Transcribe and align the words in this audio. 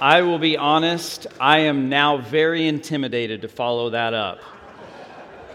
I 0.00 0.22
will 0.22 0.38
be 0.38 0.56
honest, 0.56 1.26
I 1.40 1.60
am 1.60 1.88
now 1.88 2.18
very 2.18 2.68
intimidated 2.68 3.42
to 3.42 3.48
follow 3.48 3.90
that 3.90 4.14
up. 4.14 4.38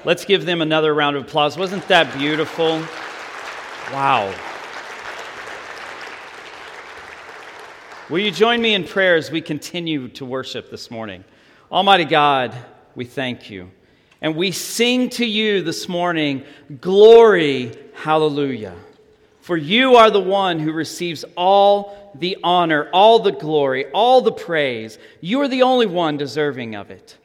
Let's 0.04 0.26
give 0.26 0.46
them 0.46 0.62
another 0.62 0.94
round 0.94 1.16
of 1.16 1.24
applause. 1.24 1.58
Wasn't 1.58 1.88
that 1.88 2.14
beautiful? 2.18 2.86
Wow. 3.94 4.36
Will 8.10 8.20
you 8.20 8.32
join 8.32 8.62
me 8.62 8.74
in 8.74 8.84
prayer 8.84 9.16
as 9.16 9.32
we 9.32 9.40
continue 9.40 10.10
to 10.10 10.26
worship 10.26 10.70
this 10.70 10.92
morning? 10.92 11.24
Almighty 11.72 12.04
God, 12.04 12.54
we 12.96 13.06
thank 13.06 13.50
you. 13.50 13.72
And 14.22 14.36
we 14.36 14.52
sing 14.52 15.10
to 15.12 15.26
you 15.26 15.62
this 15.62 15.88
morning, 15.88 16.44
Glory, 16.82 17.78
Hallelujah. 17.94 18.76
For 19.44 19.58
you 19.58 19.98
are 19.98 20.10
the 20.10 20.22
one 20.22 20.58
who 20.58 20.72
receives 20.72 21.26
all 21.36 22.14
the 22.16 22.38
honor, 22.46 22.90
all 22.94 23.20
the 23.20 23.34
glory, 23.34 23.88
all 23.92 24.22
the 24.22 24.32
praise. 24.32 24.98
You 25.20 25.42
are 25.42 25.50
the 25.50 25.64
only 25.64 25.86
one 25.86 26.16
deserving 26.16 26.76
of 26.76 26.92
it. 26.92 27.18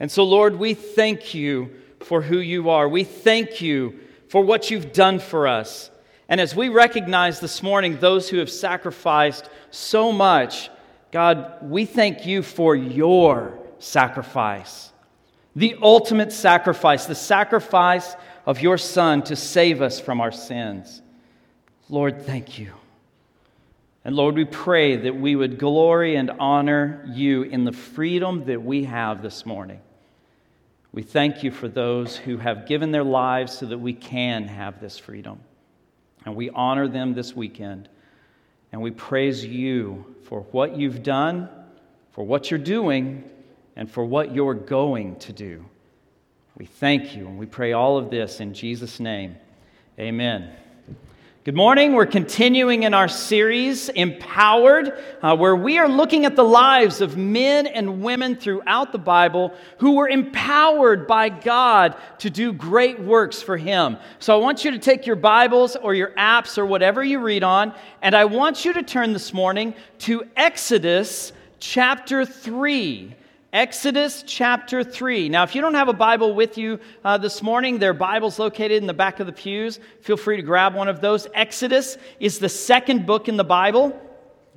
And 0.00 0.10
so, 0.10 0.24
Lord, 0.24 0.58
we 0.58 0.72
thank 0.72 1.34
you 1.34 1.70
for 2.00 2.22
who 2.22 2.38
you 2.38 2.70
are. 2.70 2.88
We 2.88 3.04
thank 3.04 3.60
you 3.60 4.00
for 4.30 4.40
what 4.40 4.70
you've 4.70 4.94
done 4.94 5.18
for 5.18 5.46
us. 5.46 5.90
And 6.30 6.40
as 6.40 6.56
we 6.56 6.70
recognize 6.70 7.40
this 7.40 7.62
morning 7.62 7.98
those 7.98 8.30
who 8.30 8.38
have 8.38 8.50
sacrificed 8.50 9.50
so 9.70 10.12
much, 10.12 10.70
God, 11.12 11.58
we 11.60 11.84
thank 11.84 12.24
you 12.24 12.42
for 12.42 12.74
your 12.74 13.58
sacrifice, 13.80 14.94
the 15.54 15.76
ultimate 15.82 16.32
sacrifice, 16.32 17.04
the 17.04 17.14
sacrifice 17.14 18.16
of 18.46 18.62
your 18.62 18.78
Son 18.78 19.22
to 19.24 19.36
save 19.36 19.82
us 19.82 20.00
from 20.00 20.22
our 20.22 20.32
sins. 20.32 21.02
Lord, 21.88 22.22
thank 22.22 22.58
you. 22.58 22.72
And 24.04 24.14
Lord, 24.14 24.36
we 24.36 24.44
pray 24.44 24.96
that 24.96 25.16
we 25.16 25.34
would 25.34 25.58
glory 25.58 26.16
and 26.16 26.30
honor 26.38 27.04
you 27.08 27.42
in 27.42 27.64
the 27.64 27.72
freedom 27.72 28.44
that 28.44 28.62
we 28.62 28.84
have 28.84 29.22
this 29.22 29.44
morning. 29.44 29.80
We 30.92 31.02
thank 31.02 31.42
you 31.42 31.50
for 31.50 31.68
those 31.68 32.16
who 32.16 32.38
have 32.38 32.66
given 32.66 32.90
their 32.90 33.04
lives 33.04 33.58
so 33.58 33.66
that 33.66 33.78
we 33.78 33.92
can 33.92 34.48
have 34.48 34.80
this 34.80 34.98
freedom. 34.98 35.40
And 36.24 36.34
we 36.34 36.50
honor 36.50 36.88
them 36.88 37.14
this 37.14 37.34
weekend. 37.34 37.88
And 38.72 38.80
we 38.80 38.90
praise 38.90 39.44
you 39.44 40.14
for 40.24 40.40
what 40.52 40.76
you've 40.76 41.02
done, 41.02 41.48
for 42.12 42.24
what 42.24 42.50
you're 42.50 42.58
doing, 42.58 43.28
and 43.76 43.90
for 43.90 44.04
what 44.04 44.34
you're 44.34 44.54
going 44.54 45.16
to 45.16 45.32
do. 45.32 45.64
We 46.56 46.66
thank 46.66 47.14
you 47.14 47.26
and 47.26 47.38
we 47.38 47.46
pray 47.46 47.72
all 47.72 47.98
of 47.98 48.10
this 48.10 48.40
in 48.40 48.54
Jesus' 48.54 48.98
name. 48.98 49.36
Amen. 49.98 50.50
Good 51.46 51.54
morning. 51.54 51.92
We're 51.92 52.06
continuing 52.06 52.82
in 52.82 52.92
our 52.92 53.06
series, 53.06 53.88
Empowered, 53.90 54.98
uh, 55.22 55.36
where 55.36 55.54
we 55.54 55.78
are 55.78 55.88
looking 55.88 56.24
at 56.24 56.34
the 56.34 56.42
lives 56.42 57.00
of 57.00 57.16
men 57.16 57.68
and 57.68 58.02
women 58.02 58.34
throughout 58.34 58.90
the 58.90 58.98
Bible 58.98 59.54
who 59.78 59.92
were 59.92 60.08
empowered 60.08 61.06
by 61.06 61.28
God 61.28 61.94
to 62.18 62.30
do 62.30 62.52
great 62.52 62.98
works 62.98 63.42
for 63.42 63.56
Him. 63.56 63.96
So 64.18 64.34
I 64.34 64.42
want 64.42 64.64
you 64.64 64.72
to 64.72 64.78
take 64.80 65.06
your 65.06 65.14
Bibles 65.14 65.76
or 65.76 65.94
your 65.94 66.10
apps 66.18 66.58
or 66.58 66.66
whatever 66.66 67.04
you 67.04 67.20
read 67.20 67.44
on, 67.44 67.72
and 68.02 68.16
I 68.16 68.24
want 68.24 68.64
you 68.64 68.72
to 68.72 68.82
turn 68.82 69.12
this 69.12 69.32
morning 69.32 69.76
to 69.98 70.24
Exodus 70.36 71.32
chapter 71.60 72.24
3. 72.24 73.14
Exodus 73.56 74.22
chapter 74.26 74.84
3. 74.84 75.30
Now, 75.30 75.42
if 75.42 75.54
you 75.54 75.62
don't 75.62 75.72
have 75.72 75.88
a 75.88 75.94
Bible 75.94 76.34
with 76.34 76.58
you 76.58 76.78
uh, 77.02 77.16
this 77.16 77.42
morning, 77.42 77.78
there 77.78 77.88
are 77.88 77.94
Bibles 77.94 78.38
located 78.38 78.82
in 78.82 78.86
the 78.86 78.92
back 78.92 79.18
of 79.18 79.26
the 79.26 79.32
pews. 79.32 79.80
Feel 80.02 80.18
free 80.18 80.36
to 80.36 80.42
grab 80.42 80.74
one 80.74 80.88
of 80.88 81.00
those. 81.00 81.26
Exodus 81.32 81.96
is 82.20 82.38
the 82.38 82.50
second 82.50 83.06
book 83.06 83.30
in 83.30 83.38
the 83.38 83.44
Bible. 83.44 83.98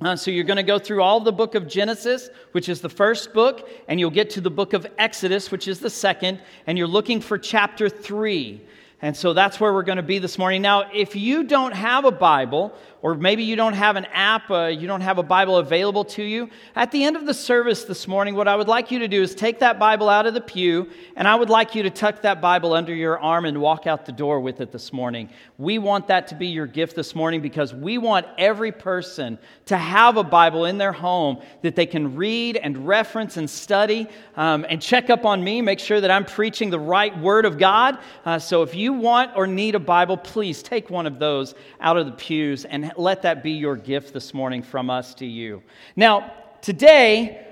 Uh, 0.02 0.16
so 0.16 0.30
you're 0.30 0.44
going 0.44 0.58
to 0.58 0.62
go 0.62 0.78
through 0.78 1.00
all 1.02 1.18
the 1.18 1.32
book 1.32 1.54
of 1.54 1.66
Genesis, 1.66 2.28
which 2.52 2.68
is 2.68 2.82
the 2.82 2.90
first 2.90 3.32
book, 3.32 3.70
and 3.88 3.98
you'll 3.98 4.10
get 4.10 4.28
to 4.28 4.42
the 4.42 4.50
book 4.50 4.74
of 4.74 4.86
Exodus, 4.98 5.50
which 5.50 5.66
is 5.66 5.80
the 5.80 5.88
second, 5.88 6.38
and 6.66 6.76
you're 6.76 6.86
looking 6.86 7.22
for 7.22 7.38
chapter 7.38 7.88
3. 7.88 8.60
And 9.00 9.16
so 9.16 9.32
that's 9.32 9.58
where 9.58 9.72
we're 9.72 9.82
going 9.82 9.96
to 9.96 10.02
be 10.02 10.18
this 10.18 10.36
morning. 10.36 10.60
Now, 10.60 10.90
if 10.92 11.16
you 11.16 11.44
don't 11.44 11.72
have 11.72 12.04
a 12.04 12.10
Bible, 12.10 12.74
or 13.02 13.14
maybe 13.14 13.42
you 13.42 13.56
don't 13.56 13.72
have 13.72 13.96
an 13.96 14.04
app, 14.06 14.50
uh, 14.50 14.66
you 14.66 14.86
don't 14.86 15.00
have 15.00 15.18
a 15.18 15.22
Bible 15.22 15.56
available 15.56 16.04
to 16.04 16.22
you, 16.22 16.50
at 16.76 16.90
the 16.90 17.04
end 17.04 17.16
of 17.16 17.26
the 17.26 17.34
service 17.34 17.84
this 17.84 18.06
morning, 18.06 18.34
what 18.34 18.46
I 18.46 18.56
would 18.56 18.68
like 18.68 18.90
you 18.90 18.98
to 18.98 19.08
do 19.08 19.22
is 19.22 19.34
take 19.34 19.60
that 19.60 19.78
Bible 19.78 20.08
out 20.08 20.26
of 20.26 20.34
the 20.34 20.40
pew, 20.40 20.88
and 21.16 21.26
I 21.26 21.34
would 21.34 21.48
like 21.48 21.74
you 21.74 21.82
to 21.84 21.90
tuck 21.90 22.22
that 22.22 22.40
Bible 22.40 22.74
under 22.74 22.94
your 22.94 23.18
arm 23.18 23.44
and 23.46 23.60
walk 23.60 23.86
out 23.86 24.04
the 24.04 24.12
door 24.12 24.40
with 24.40 24.60
it 24.60 24.70
this 24.70 24.92
morning. 24.92 25.30
We 25.56 25.78
want 25.78 26.08
that 26.08 26.28
to 26.28 26.34
be 26.34 26.48
your 26.48 26.66
gift 26.66 26.94
this 26.94 27.14
morning 27.14 27.40
because 27.40 27.74
we 27.74 27.96
want 27.98 28.26
every 28.36 28.72
person 28.72 29.38
to 29.66 29.76
have 29.76 30.16
a 30.16 30.24
Bible 30.24 30.66
in 30.66 30.78
their 30.78 30.92
home 30.92 31.40
that 31.62 31.76
they 31.76 31.86
can 31.86 32.16
read 32.16 32.56
and 32.56 32.86
reference 32.86 33.36
and 33.36 33.48
study 33.48 34.08
um, 34.36 34.66
and 34.68 34.82
check 34.82 35.10
up 35.10 35.24
on 35.24 35.42
me, 35.42 35.62
make 35.62 35.78
sure 35.78 36.00
that 36.00 36.10
I'm 36.10 36.24
preaching 36.24 36.70
the 36.70 36.78
right 36.78 37.16
Word 37.18 37.44
of 37.44 37.56
God. 37.56 37.98
Uh, 38.24 38.38
so 38.38 38.62
if 38.62 38.74
you 38.74 38.92
want 38.92 39.32
or 39.36 39.46
need 39.46 39.74
a 39.74 39.80
Bible, 39.80 40.16
please 40.16 40.62
take 40.62 40.90
one 40.90 41.06
of 41.06 41.18
those 41.18 41.54
out 41.80 41.96
of 41.96 42.06
the 42.06 42.12
pews 42.12 42.64
and 42.64 42.89
let 42.96 43.22
that 43.22 43.42
be 43.42 43.52
your 43.52 43.76
gift 43.76 44.12
this 44.12 44.32
morning 44.34 44.62
from 44.62 44.90
us 44.90 45.14
to 45.14 45.26
you. 45.26 45.62
Now, 45.96 46.32
today, 46.62 47.46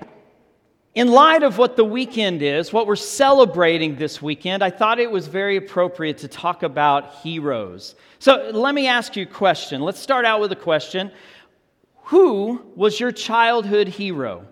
in 0.95 1.09
light 1.11 1.43
of 1.43 1.57
what 1.57 1.75
the 1.75 1.83
weekend 1.83 2.41
is, 2.41 2.73
what 2.73 2.87
we're 2.87 2.95
celebrating 2.95 3.95
this 3.95 4.21
weekend, 4.21 4.63
I 4.63 4.69
thought 4.69 4.99
it 4.99 5.11
was 5.11 5.27
very 5.27 5.55
appropriate 5.55 6.17
to 6.19 6.27
talk 6.27 6.63
about 6.63 7.15
heroes. 7.15 7.95
So 8.17 8.49
let 8.53 8.73
me 8.73 8.87
ask 8.87 9.15
you 9.15 9.23
a 9.23 9.25
question. 9.25 9.81
Let's 9.81 9.99
start 9.99 10.25
out 10.25 10.41
with 10.41 10.51
a 10.51 10.57
question 10.57 11.11
Who 12.05 12.61
was 12.75 12.99
your 12.99 13.11
childhood 13.11 13.87
hero? 13.87 14.45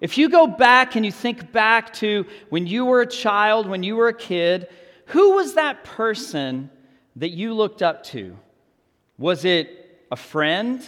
If 0.00 0.18
you 0.18 0.28
go 0.28 0.46
back 0.46 0.96
and 0.96 1.06
you 1.06 1.12
think 1.12 1.52
back 1.52 1.92
to 1.94 2.26
when 2.50 2.66
you 2.66 2.84
were 2.84 3.00
a 3.00 3.06
child, 3.06 3.66
when 3.66 3.82
you 3.82 3.96
were 3.96 4.08
a 4.08 4.14
kid, 4.14 4.68
who 5.06 5.36
was 5.36 5.54
that 5.54 5.84
person 5.84 6.68
that 7.16 7.30
you 7.30 7.54
looked 7.54 7.80
up 7.80 8.02
to? 8.04 8.36
Was 9.18 9.44
it 9.44 9.85
a 10.10 10.16
friend 10.16 10.86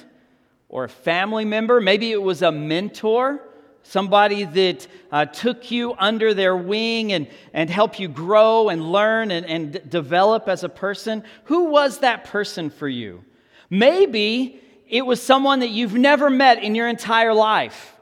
or 0.69 0.85
a 0.85 0.89
family 0.89 1.45
member. 1.45 1.81
Maybe 1.81 2.13
it 2.13 2.23
was 2.23 2.43
a 2.43 2.53
mentor, 2.53 3.41
somebody 3.83 4.45
that 4.45 4.87
uh, 5.11 5.25
took 5.27 5.71
you 5.71 5.95
under 5.99 6.35
their 6.35 6.57
wing 6.57 7.13
and, 7.13 7.29
and 7.53 7.71
helped 7.71 7.99
you 7.99 8.09
grow 8.09 8.69
and 8.69 8.93
learn 8.93 9.31
and, 9.31 9.47
and 9.47 9.91
develop 9.91 10.49
as 10.49 10.65
a 10.65 10.69
person. 10.69 11.25
Who 11.45 11.65
was 11.65 11.99
that 12.01 12.25
person 12.25 12.71
for 12.71 12.89
you? 12.89 13.25
Maybe 13.71 14.61
it 14.89 15.05
was 15.05 15.23
someone 15.23 15.61
that 15.61 15.71
you've 15.71 15.95
never 15.95 16.31
met 16.31 16.63
in 16.63 16.75
your 16.75 16.89
entire 16.89 17.35
life. 17.35 17.95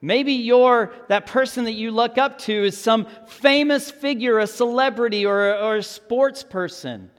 Maybe 0.00 0.34
you're 0.34 0.92
that 1.08 1.26
person 1.26 1.64
that 1.64 1.72
you 1.72 1.90
look 1.90 2.18
up 2.18 2.38
to 2.40 2.52
is 2.52 2.78
some 2.78 3.08
famous 3.26 3.90
figure, 3.90 4.38
a 4.38 4.46
celebrity, 4.46 5.26
or 5.26 5.56
or 5.56 5.76
a 5.76 5.82
sports 5.82 6.44
person. 6.44 7.10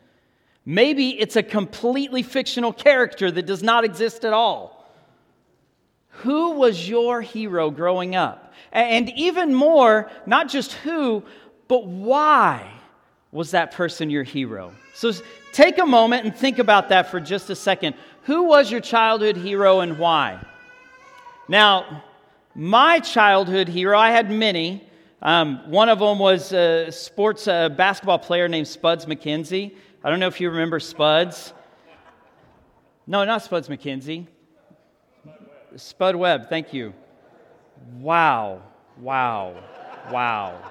Maybe 0.69 1.19
it's 1.19 1.35
a 1.35 1.41
completely 1.41 2.21
fictional 2.21 2.71
character 2.71 3.31
that 3.31 3.47
does 3.47 3.63
not 3.63 3.83
exist 3.83 4.23
at 4.23 4.33
all. 4.33 4.87
Who 6.21 6.51
was 6.51 6.87
your 6.87 7.21
hero 7.21 7.71
growing 7.71 8.15
up? 8.15 8.53
And 8.71 9.09
even 9.15 9.51
more, 9.51 10.11
not 10.27 10.47
just 10.47 10.73
who, 10.73 11.23
but 11.67 11.87
why 11.87 12.71
was 13.31 13.49
that 13.49 13.71
person 13.71 14.11
your 14.11 14.21
hero? 14.21 14.71
So 14.93 15.11
take 15.53 15.79
a 15.79 15.87
moment 15.87 16.25
and 16.25 16.35
think 16.35 16.59
about 16.59 16.89
that 16.89 17.09
for 17.09 17.19
just 17.19 17.49
a 17.49 17.55
second. 17.55 17.95
Who 18.25 18.43
was 18.43 18.69
your 18.69 18.81
childhood 18.81 19.37
hero 19.37 19.79
and 19.79 19.97
why? 19.97 20.39
Now, 21.47 22.03
my 22.53 22.99
childhood 22.99 23.69
hero, 23.69 23.97
I 23.97 24.11
had 24.11 24.29
many. 24.29 24.87
Um, 25.23 25.71
one 25.71 25.89
of 25.89 25.97
them 25.97 26.19
was 26.19 26.53
a 26.53 26.91
sports 26.91 27.47
uh, 27.47 27.69
basketball 27.69 28.19
player 28.19 28.47
named 28.47 28.67
Spuds 28.67 29.07
MacKenzie. 29.07 29.75
I 30.01 30.09
don't 30.09 30.19
know 30.19 30.27
if 30.27 30.39
you 30.39 30.49
remember 30.49 30.79
Spuds. 30.79 31.53
No, 33.05 33.25
not 33.25 33.43
Spuds 33.43 33.67
MacKenzie. 33.67 34.27
Spud 35.75 36.15
Webb, 36.15 36.49
thank 36.49 36.73
you. 36.73 36.93
Wow, 37.97 38.61
wow, 38.99 39.55
wow. 40.11 40.61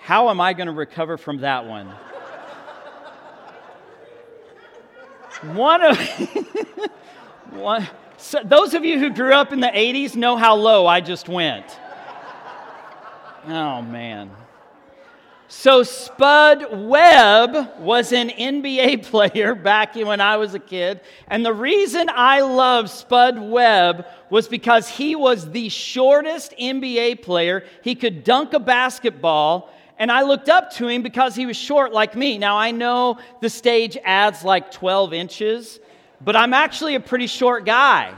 How 0.00 0.30
am 0.30 0.40
I 0.40 0.52
going 0.52 0.66
to 0.66 0.72
recover 0.72 1.16
from 1.16 1.38
that 1.38 1.64
one? 1.64 1.94
one 5.54 5.82
of 5.82 5.98
one, 7.50 7.88
so 8.16 8.40
those 8.44 8.74
of 8.74 8.84
you 8.84 8.98
who 8.98 9.10
grew 9.10 9.32
up 9.32 9.52
in 9.52 9.60
the 9.60 9.68
80s 9.68 10.16
know 10.16 10.36
how 10.36 10.56
low 10.56 10.86
I 10.86 11.00
just 11.00 11.28
went. 11.28 11.66
Oh 13.46 13.82
man. 13.82 14.30
So, 15.56 15.84
Spud 15.84 16.66
Webb 16.72 17.78
was 17.78 18.12
an 18.12 18.28
NBA 18.28 19.04
player 19.10 19.54
back 19.54 19.94
when 19.94 20.20
I 20.20 20.36
was 20.36 20.52
a 20.52 20.58
kid. 20.58 21.00
And 21.28 21.46
the 21.46 21.54
reason 21.54 22.10
I 22.12 22.40
love 22.40 22.90
Spud 22.90 23.38
Webb 23.38 24.04
was 24.30 24.48
because 24.48 24.88
he 24.88 25.14
was 25.14 25.52
the 25.52 25.68
shortest 25.68 26.54
NBA 26.60 27.22
player. 27.22 27.64
He 27.82 27.94
could 27.94 28.24
dunk 28.24 28.52
a 28.52 28.58
basketball. 28.58 29.72
And 29.96 30.10
I 30.10 30.22
looked 30.22 30.48
up 30.48 30.72
to 30.72 30.88
him 30.88 31.02
because 31.02 31.36
he 31.36 31.46
was 31.46 31.56
short 31.56 31.92
like 31.92 32.16
me. 32.16 32.36
Now, 32.36 32.58
I 32.58 32.72
know 32.72 33.18
the 33.40 33.48
stage 33.48 33.96
adds 34.04 34.44
like 34.44 34.72
12 34.72 35.14
inches, 35.14 35.78
but 36.20 36.34
I'm 36.34 36.52
actually 36.52 36.96
a 36.96 37.00
pretty 37.00 37.28
short 37.28 37.64
guy. 37.64 38.12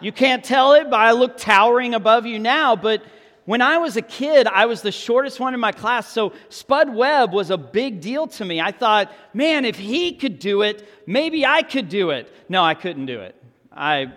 You 0.00 0.12
can't 0.12 0.42
tell 0.42 0.72
it, 0.72 0.88
but 0.88 0.98
I 0.98 1.12
look 1.12 1.36
towering 1.36 1.94
above 1.94 2.24
you 2.24 2.38
now. 2.38 2.74
But 2.74 3.02
when 3.48 3.62
I 3.62 3.78
was 3.78 3.96
a 3.96 4.02
kid, 4.02 4.46
I 4.46 4.66
was 4.66 4.82
the 4.82 4.92
shortest 4.92 5.40
one 5.40 5.54
in 5.54 5.60
my 5.60 5.72
class, 5.72 6.06
so 6.06 6.34
Spud 6.50 6.94
Webb 6.94 7.32
was 7.32 7.48
a 7.48 7.56
big 7.56 8.02
deal 8.02 8.26
to 8.26 8.44
me. 8.44 8.60
I 8.60 8.72
thought, 8.72 9.10
man, 9.32 9.64
if 9.64 9.76
he 9.76 10.12
could 10.12 10.38
do 10.38 10.60
it, 10.60 10.86
maybe 11.06 11.46
I 11.46 11.62
could 11.62 11.88
do 11.88 12.10
it. 12.10 12.30
No, 12.50 12.62
I 12.62 12.74
couldn't 12.74 13.06
do 13.06 13.20
it. 13.20 13.34
I, 13.72 14.12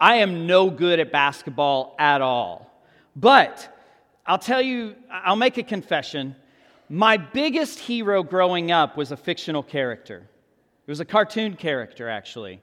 I 0.00 0.16
am 0.16 0.48
no 0.48 0.68
good 0.68 0.98
at 0.98 1.12
basketball 1.12 1.94
at 1.96 2.22
all. 2.22 2.72
But 3.14 3.72
I'll 4.26 4.36
tell 4.36 4.60
you, 4.60 4.96
I'll 5.08 5.36
make 5.36 5.58
a 5.58 5.62
confession. 5.62 6.34
My 6.88 7.16
biggest 7.16 7.78
hero 7.78 8.24
growing 8.24 8.72
up 8.72 8.96
was 8.96 9.12
a 9.12 9.16
fictional 9.16 9.62
character. 9.62 10.28
It 10.88 10.90
was 10.90 10.98
a 10.98 11.04
cartoon 11.04 11.54
character, 11.54 12.08
actually 12.08 12.60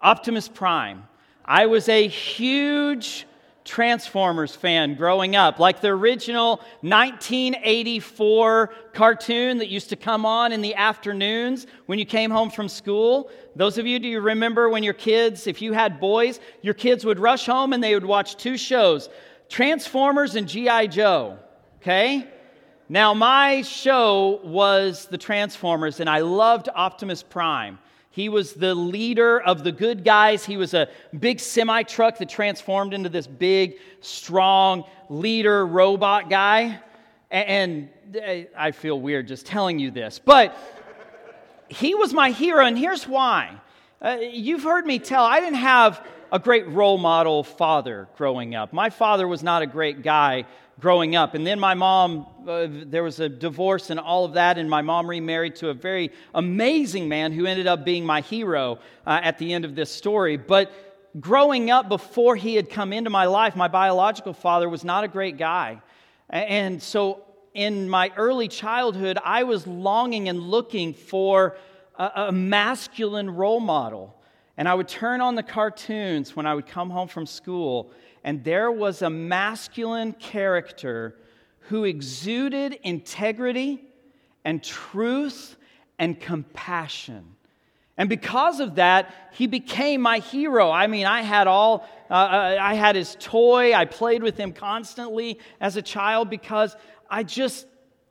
Optimus 0.00 0.48
Prime. 0.48 1.04
I 1.44 1.66
was 1.66 1.88
a 1.88 2.08
huge 2.08 3.24
Transformers 3.64 4.56
fan 4.56 4.94
growing 4.94 5.36
up, 5.36 5.58
like 5.58 5.80
the 5.80 5.88
original 5.88 6.60
1984 6.80 8.70
cartoon 8.94 9.58
that 9.58 9.68
used 9.68 9.90
to 9.90 9.96
come 9.96 10.24
on 10.24 10.52
in 10.52 10.62
the 10.62 10.74
afternoons 10.74 11.66
when 11.86 11.98
you 11.98 12.06
came 12.06 12.30
home 12.30 12.50
from 12.50 12.68
school. 12.68 13.30
Those 13.54 13.76
of 13.76 13.86
you, 13.86 13.98
do 13.98 14.08
you 14.08 14.20
remember 14.20 14.68
when 14.68 14.82
your 14.82 14.94
kids, 14.94 15.46
if 15.46 15.60
you 15.60 15.72
had 15.72 16.00
boys, 16.00 16.40
your 16.62 16.74
kids 16.74 17.04
would 17.04 17.18
rush 17.18 17.46
home 17.46 17.72
and 17.72 17.84
they 17.84 17.94
would 17.94 18.04
watch 18.04 18.36
two 18.36 18.56
shows 18.56 19.08
Transformers 19.48 20.36
and 20.36 20.48
G.I. 20.48 20.86
Joe, 20.86 21.38
okay? 21.82 22.26
Now, 22.88 23.14
my 23.14 23.62
show 23.62 24.40
was 24.42 25.06
the 25.06 25.18
Transformers, 25.18 26.00
and 26.00 26.08
I 26.10 26.20
loved 26.20 26.68
Optimus 26.74 27.22
Prime. 27.22 27.78
He 28.10 28.28
was 28.28 28.54
the 28.54 28.74
leader 28.74 29.40
of 29.40 29.62
the 29.62 29.72
good 29.72 30.04
guys. 30.04 30.44
He 30.44 30.56
was 30.56 30.74
a 30.74 30.88
big 31.18 31.38
semi 31.38 31.84
truck 31.84 32.18
that 32.18 32.28
transformed 32.28 32.92
into 32.92 33.08
this 33.08 33.26
big, 33.26 33.78
strong 34.00 34.84
leader 35.08 35.64
robot 35.64 36.28
guy. 36.28 36.80
And 37.30 37.88
I 38.56 38.72
feel 38.72 39.00
weird 39.00 39.28
just 39.28 39.46
telling 39.46 39.78
you 39.78 39.92
this, 39.92 40.18
but 40.18 40.56
he 41.68 41.94
was 41.94 42.12
my 42.12 42.30
hero, 42.32 42.66
and 42.66 42.76
here's 42.76 43.06
why. 43.06 43.60
Uh, 44.02 44.16
you've 44.20 44.64
heard 44.64 44.84
me 44.84 44.98
tell, 44.98 45.24
I 45.24 45.38
didn't 45.38 45.60
have 45.60 46.04
a 46.32 46.38
great 46.38 46.68
role 46.68 46.98
model 46.98 47.42
father 47.42 48.08
growing 48.16 48.54
up. 48.54 48.72
My 48.72 48.90
father 48.90 49.26
was 49.26 49.42
not 49.42 49.62
a 49.62 49.66
great 49.66 50.02
guy 50.02 50.44
growing 50.80 51.14
up. 51.14 51.34
And 51.34 51.46
then 51.46 51.60
my 51.60 51.74
mom, 51.74 52.26
uh, 52.48 52.66
there 52.70 53.02
was 53.02 53.20
a 53.20 53.28
divorce 53.28 53.90
and 53.90 54.00
all 54.00 54.24
of 54.24 54.34
that, 54.34 54.56
and 54.56 54.68
my 54.68 54.82
mom 54.82 55.08
remarried 55.08 55.56
to 55.56 55.68
a 55.68 55.74
very 55.74 56.10
amazing 56.34 57.08
man 57.08 57.32
who 57.32 57.46
ended 57.46 57.66
up 57.66 57.84
being 57.84 58.04
my 58.04 58.22
hero 58.22 58.78
uh, 59.06 59.20
at 59.22 59.38
the 59.38 59.52
end 59.52 59.64
of 59.64 59.74
this 59.74 59.90
story. 59.90 60.36
But 60.36 60.72
growing 61.20 61.70
up 61.70 61.88
before 61.88 62.36
he 62.36 62.54
had 62.54 62.70
come 62.70 62.92
into 62.92 63.10
my 63.10 63.26
life, 63.26 63.56
my 63.56 63.68
biological 63.68 64.32
father 64.32 64.68
was 64.68 64.84
not 64.84 65.04
a 65.04 65.08
great 65.08 65.36
guy. 65.36 65.82
And 66.30 66.82
so 66.82 67.24
in 67.52 67.88
my 67.88 68.12
early 68.16 68.48
childhood, 68.48 69.18
I 69.22 69.42
was 69.42 69.66
longing 69.66 70.28
and 70.28 70.40
looking 70.40 70.94
for 70.94 71.56
a, 71.98 72.10
a 72.28 72.32
masculine 72.32 73.30
role 73.30 73.60
model. 73.60 74.16
And 74.60 74.68
I 74.68 74.74
would 74.74 74.88
turn 74.88 75.22
on 75.22 75.36
the 75.36 75.42
cartoons 75.42 76.36
when 76.36 76.44
I 76.44 76.54
would 76.54 76.66
come 76.66 76.90
home 76.90 77.08
from 77.08 77.24
school 77.24 77.92
and 78.22 78.44
there 78.44 78.70
was 78.70 79.00
a 79.00 79.08
masculine 79.08 80.12
character 80.12 81.16
who 81.60 81.84
exuded 81.84 82.78
integrity 82.82 83.82
and 84.44 84.62
truth 84.62 85.56
and 85.98 86.20
compassion. 86.20 87.36
And 87.96 88.10
because 88.10 88.60
of 88.60 88.74
that, 88.74 89.14
he 89.32 89.46
became 89.46 90.02
my 90.02 90.18
hero. 90.18 90.70
I 90.70 90.88
mean, 90.88 91.06
I 91.06 91.22
had 91.22 91.46
all, 91.46 91.88
uh, 92.10 92.12
uh, 92.12 92.58
I 92.60 92.74
had 92.74 92.96
his 92.96 93.16
toy. 93.18 93.72
I 93.72 93.86
played 93.86 94.22
with 94.22 94.36
him 94.36 94.52
constantly 94.52 95.38
as 95.58 95.78
a 95.78 95.82
child 95.82 96.28
because 96.28 96.76
I 97.08 97.22
just 97.22 97.66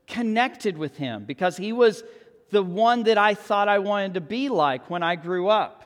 connected 0.07 0.80
with 0.80 0.98
him, 0.98 1.25
because 1.25 1.57
he 1.57 1.74
was 1.74 2.04
the 2.50 2.63
one 2.63 3.04
that 3.04 3.19
I 3.19 3.36
thought 3.36 3.68
I 3.68 3.78
wanted 3.78 4.16
to 4.16 4.22
be 4.22 4.50
like 4.50 4.90
when 4.90 5.04
I 5.04 5.16
grew 5.16 5.48
up. 5.48 5.79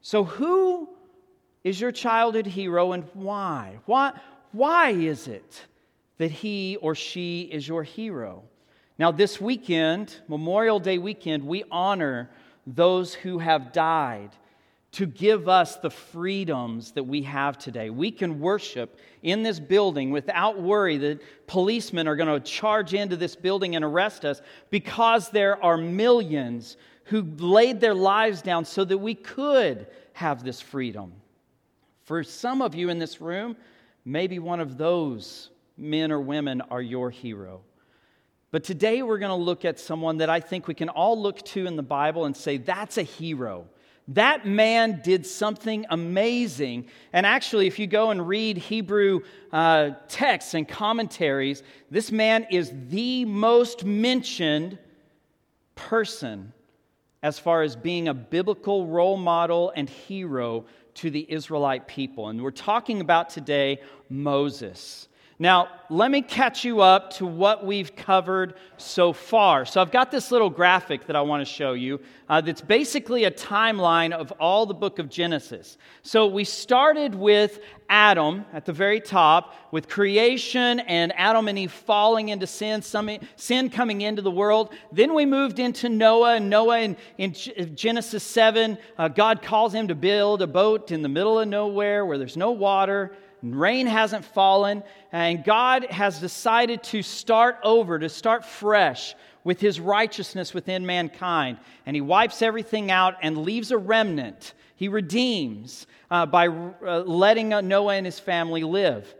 So, 0.00 0.24
who 0.24 0.88
is 1.64 1.80
your 1.80 1.92
childhood 1.92 2.46
hero 2.46 2.92
and 2.92 3.04
why? 3.14 3.78
Why, 3.86 4.12
why 4.52 4.90
is 4.90 5.28
it 5.28 5.66
that 6.18 6.30
he 6.30 6.76
or 6.76 6.94
she 6.94 7.42
is 7.42 7.66
your 7.66 7.82
hero? 7.82 8.44
Now, 8.98 9.12
this 9.12 9.40
weekend, 9.40 10.14
Memorial 10.28 10.80
Day 10.80 10.98
weekend, 10.98 11.44
we 11.44 11.64
honor 11.70 12.30
those 12.66 13.14
who 13.14 13.38
have 13.38 13.72
died 13.72 14.30
to 14.90 15.06
give 15.06 15.48
us 15.48 15.76
the 15.76 15.90
freedoms 15.90 16.92
that 16.92 17.04
we 17.04 17.22
have 17.22 17.58
today. 17.58 17.90
We 17.90 18.10
can 18.10 18.40
worship 18.40 18.98
in 19.22 19.42
this 19.42 19.60
building 19.60 20.10
without 20.10 20.60
worry 20.60 20.96
that 20.98 21.20
policemen 21.46 22.08
are 22.08 22.16
going 22.16 22.28
to 22.28 22.40
charge 22.40 22.94
into 22.94 23.16
this 23.16 23.36
building 23.36 23.76
and 23.76 23.84
arrest 23.84 24.24
us 24.24 24.40
because 24.70 25.28
there 25.28 25.62
are 25.62 25.76
millions 25.76 26.78
who 27.08 27.22
laid 27.38 27.80
their 27.80 27.94
lives 27.94 28.42
down 28.42 28.64
so 28.64 28.84
that 28.84 28.98
we 28.98 29.14
could 29.14 29.86
have 30.12 30.44
this 30.44 30.60
freedom. 30.60 31.12
For 32.04 32.22
some 32.22 32.60
of 32.60 32.74
you 32.74 32.90
in 32.90 32.98
this 32.98 33.20
room, 33.20 33.56
maybe 34.04 34.38
one 34.38 34.60
of 34.60 34.76
those 34.76 35.50
men 35.78 36.12
or 36.12 36.20
women 36.20 36.60
are 36.70 36.82
your 36.82 37.10
hero. 37.10 37.62
But 38.50 38.62
today 38.62 39.02
we're 39.02 39.18
going 39.18 39.30
to 39.30 39.44
look 39.44 39.64
at 39.64 39.78
someone 39.78 40.18
that 40.18 40.28
I 40.28 40.40
think 40.40 40.68
we 40.68 40.74
can 40.74 40.90
all 40.90 41.20
look 41.20 41.42
to 41.46 41.66
in 41.66 41.76
the 41.76 41.82
Bible 41.82 42.26
and 42.26 42.36
say, 42.36 42.58
that's 42.58 42.98
a 42.98 43.02
hero. 43.02 43.66
That 44.08 44.46
man 44.46 45.00
did 45.02 45.26
something 45.26 45.86
amazing. 45.88 46.88
And 47.12 47.24
actually, 47.24 47.66
if 47.66 47.78
you 47.78 47.86
go 47.86 48.10
and 48.10 48.26
read 48.26 48.56
Hebrew 48.58 49.20
uh, 49.52 49.90
texts 50.08 50.54
and 50.54 50.68
commentaries, 50.68 51.62
this 51.90 52.10
man 52.12 52.46
is 52.50 52.72
the 52.88 53.24
most 53.24 53.84
mentioned 53.84 54.78
person 55.74 56.52
as 57.22 57.38
far 57.38 57.62
as 57.62 57.76
being 57.76 58.08
a 58.08 58.14
biblical 58.14 58.86
role 58.86 59.16
model 59.16 59.72
and 59.74 59.88
hero 59.88 60.66
to 60.94 61.10
the 61.10 61.26
Israelite 61.28 61.88
people. 61.88 62.28
And 62.28 62.42
we're 62.42 62.50
talking 62.50 63.00
about 63.00 63.30
today 63.30 63.80
Moses. 64.08 65.07
Now, 65.40 65.68
let 65.88 66.10
me 66.10 66.20
catch 66.20 66.64
you 66.64 66.80
up 66.80 67.12
to 67.14 67.26
what 67.26 67.64
we've 67.64 67.94
covered 67.94 68.54
so 68.76 69.12
far. 69.12 69.64
So, 69.64 69.80
I've 69.80 69.92
got 69.92 70.10
this 70.10 70.32
little 70.32 70.50
graphic 70.50 71.06
that 71.06 71.14
I 71.14 71.20
want 71.20 71.46
to 71.46 71.50
show 71.50 71.74
you 71.74 72.00
uh, 72.28 72.40
that's 72.40 72.60
basically 72.60 73.22
a 73.22 73.30
timeline 73.30 74.10
of 74.12 74.32
all 74.32 74.66
the 74.66 74.74
book 74.74 74.98
of 74.98 75.08
Genesis. 75.08 75.78
So, 76.02 76.26
we 76.26 76.42
started 76.42 77.14
with 77.14 77.60
Adam 77.88 78.46
at 78.52 78.66
the 78.66 78.72
very 78.72 79.00
top, 79.00 79.54
with 79.70 79.88
creation 79.88 80.80
and 80.80 81.12
Adam 81.16 81.46
and 81.46 81.56
Eve 81.56 81.70
falling 81.70 82.30
into 82.30 82.48
sin, 82.48 82.82
some, 82.82 83.08
sin 83.36 83.70
coming 83.70 84.00
into 84.00 84.22
the 84.22 84.32
world. 84.32 84.74
Then 84.90 85.14
we 85.14 85.24
moved 85.24 85.60
into 85.60 85.88
Noah, 85.88 86.34
and 86.34 86.50
Noah 86.50 86.80
in, 86.80 86.96
in 87.16 87.32
Genesis 87.76 88.24
7, 88.24 88.76
uh, 88.98 89.06
God 89.06 89.42
calls 89.42 89.72
him 89.72 89.86
to 89.86 89.94
build 89.94 90.42
a 90.42 90.48
boat 90.48 90.90
in 90.90 91.02
the 91.02 91.08
middle 91.08 91.38
of 91.38 91.46
nowhere 91.46 92.04
where 92.04 92.18
there's 92.18 92.36
no 92.36 92.50
water 92.50 93.12
rain 93.42 93.86
hasn't 93.86 94.24
fallen, 94.24 94.82
and 95.12 95.44
God 95.44 95.84
has 95.86 96.20
decided 96.20 96.82
to 96.84 97.02
start 97.02 97.58
over, 97.62 97.98
to 97.98 98.08
start 98.08 98.44
fresh 98.44 99.14
with 99.44 99.60
his 99.60 99.80
righteousness 99.80 100.52
within 100.52 100.84
mankind. 100.84 101.58
And 101.86 101.96
he 101.96 102.00
wipes 102.00 102.42
everything 102.42 102.90
out 102.90 103.16
and 103.22 103.38
leaves 103.38 103.70
a 103.70 103.78
remnant. 103.78 104.54
He 104.76 104.88
redeems 104.88 105.86
uh, 106.10 106.26
by 106.26 106.48
uh, 106.48 107.00
letting 107.00 107.48
Noah 107.48 107.94
and 107.94 108.06
his 108.06 108.18
family 108.18 108.62
live. 108.62 109.14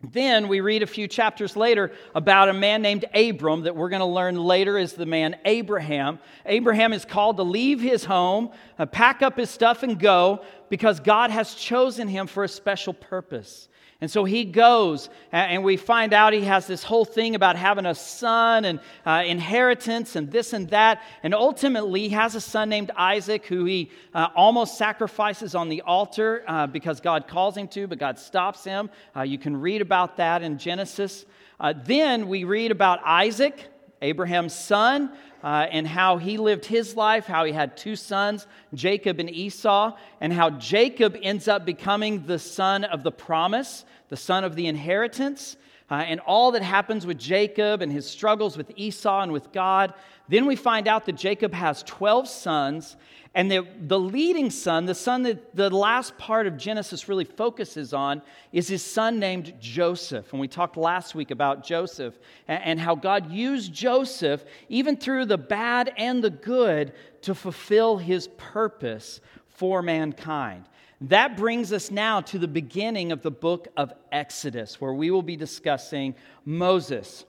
Then 0.00 0.46
we 0.46 0.60
read 0.60 0.84
a 0.84 0.86
few 0.86 1.08
chapters 1.08 1.56
later 1.56 1.90
about 2.14 2.48
a 2.48 2.52
man 2.52 2.82
named 2.82 3.04
Abram 3.12 3.62
that 3.62 3.74
we're 3.74 3.88
going 3.88 3.98
to 3.98 4.06
learn 4.06 4.36
later 4.36 4.78
is 4.78 4.92
the 4.92 5.06
man 5.06 5.36
Abraham. 5.44 6.20
Abraham 6.46 6.92
is 6.92 7.04
called 7.04 7.36
to 7.38 7.42
leave 7.42 7.80
his 7.80 8.04
home, 8.04 8.50
uh, 8.78 8.86
pack 8.86 9.22
up 9.22 9.36
his 9.36 9.50
stuff, 9.50 9.82
and 9.82 9.98
go 9.98 10.44
because 10.68 11.00
God 11.00 11.30
has 11.30 11.54
chosen 11.54 12.08
him 12.08 12.26
for 12.26 12.44
a 12.44 12.48
special 12.48 12.92
purpose. 12.92 13.68
And 14.00 14.08
so 14.08 14.24
he 14.24 14.44
goes, 14.44 15.10
and 15.32 15.64
we 15.64 15.76
find 15.76 16.12
out 16.12 16.32
he 16.32 16.42
has 16.42 16.68
this 16.68 16.84
whole 16.84 17.04
thing 17.04 17.34
about 17.34 17.56
having 17.56 17.84
a 17.84 17.96
son 17.96 18.64
and 18.64 18.78
uh, 19.04 19.24
inheritance 19.26 20.14
and 20.14 20.30
this 20.30 20.52
and 20.52 20.70
that. 20.70 21.02
And 21.24 21.34
ultimately, 21.34 22.02
he 22.02 22.10
has 22.10 22.36
a 22.36 22.40
son 22.40 22.68
named 22.68 22.92
Isaac 22.96 23.46
who 23.46 23.64
he 23.64 23.90
uh, 24.14 24.28
almost 24.36 24.78
sacrifices 24.78 25.56
on 25.56 25.68
the 25.68 25.82
altar 25.82 26.44
uh, 26.46 26.68
because 26.68 27.00
God 27.00 27.26
calls 27.26 27.56
him 27.56 27.66
to, 27.68 27.88
but 27.88 27.98
God 27.98 28.20
stops 28.20 28.62
him. 28.62 28.88
Uh, 29.16 29.22
you 29.22 29.36
can 29.36 29.56
read 29.56 29.82
about 29.82 30.18
that 30.18 30.42
in 30.42 30.58
Genesis. 30.58 31.26
Uh, 31.58 31.74
then 31.76 32.28
we 32.28 32.44
read 32.44 32.70
about 32.70 33.00
Isaac, 33.04 33.66
Abraham's 34.02 34.54
son, 34.54 35.10
uh, 35.42 35.66
and 35.70 35.86
how 35.86 36.16
he 36.16 36.36
lived 36.36 36.64
his 36.64 36.96
life, 36.96 37.26
how 37.26 37.44
he 37.44 37.52
had 37.52 37.76
two 37.76 37.96
sons, 37.96 38.46
Jacob 38.74 39.20
and 39.20 39.30
Esau, 39.30 39.96
and 40.20 40.32
how 40.32 40.50
Jacob 40.50 41.16
ends 41.22 41.48
up 41.48 41.64
becoming 41.64 42.26
the 42.26 42.38
son 42.38 42.84
of 42.84 43.02
the 43.02 43.12
promise, 43.12 43.84
the 44.08 44.16
son 44.16 44.44
of 44.44 44.56
the 44.56 44.66
inheritance. 44.66 45.56
Uh, 45.90 45.94
and 45.94 46.20
all 46.20 46.52
that 46.52 46.62
happens 46.62 47.06
with 47.06 47.18
Jacob 47.18 47.80
and 47.80 47.90
his 47.90 48.08
struggles 48.08 48.56
with 48.56 48.70
Esau 48.76 49.22
and 49.22 49.32
with 49.32 49.52
God. 49.52 49.94
Then 50.28 50.44
we 50.44 50.56
find 50.56 50.86
out 50.86 51.06
that 51.06 51.16
Jacob 51.16 51.54
has 51.54 51.82
12 51.84 52.28
sons, 52.28 52.96
and 53.34 53.50
the, 53.50 53.66
the 53.80 53.98
leading 53.98 54.50
son, 54.50 54.84
the 54.84 54.94
son 54.94 55.22
that 55.22 55.54
the 55.54 55.70
last 55.70 56.18
part 56.18 56.46
of 56.46 56.58
Genesis 56.58 57.08
really 57.08 57.24
focuses 57.24 57.94
on, 57.94 58.20
is 58.52 58.68
his 58.68 58.82
son 58.82 59.18
named 59.18 59.54
Joseph. 59.60 60.32
And 60.32 60.40
we 60.40 60.48
talked 60.48 60.76
last 60.76 61.14
week 61.14 61.30
about 61.30 61.64
Joseph 61.64 62.18
and, 62.48 62.62
and 62.62 62.80
how 62.80 62.94
God 62.94 63.30
used 63.30 63.72
Joseph, 63.72 64.44
even 64.68 64.96
through 64.96 65.26
the 65.26 65.38
bad 65.38 65.92
and 65.96 66.22
the 66.22 66.30
good, 66.30 66.92
to 67.22 67.34
fulfill 67.34 67.96
his 67.96 68.28
purpose 68.36 69.20
for 69.48 69.82
mankind. 69.82 70.64
That 71.02 71.36
brings 71.36 71.72
us 71.72 71.92
now 71.92 72.20
to 72.22 72.38
the 72.38 72.48
beginning 72.48 73.12
of 73.12 73.22
the 73.22 73.30
book 73.30 73.68
of 73.76 73.92
Exodus, 74.10 74.80
where 74.80 74.92
we 74.92 75.12
will 75.12 75.22
be 75.22 75.36
discussing 75.36 76.16
Moses. 76.44 77.24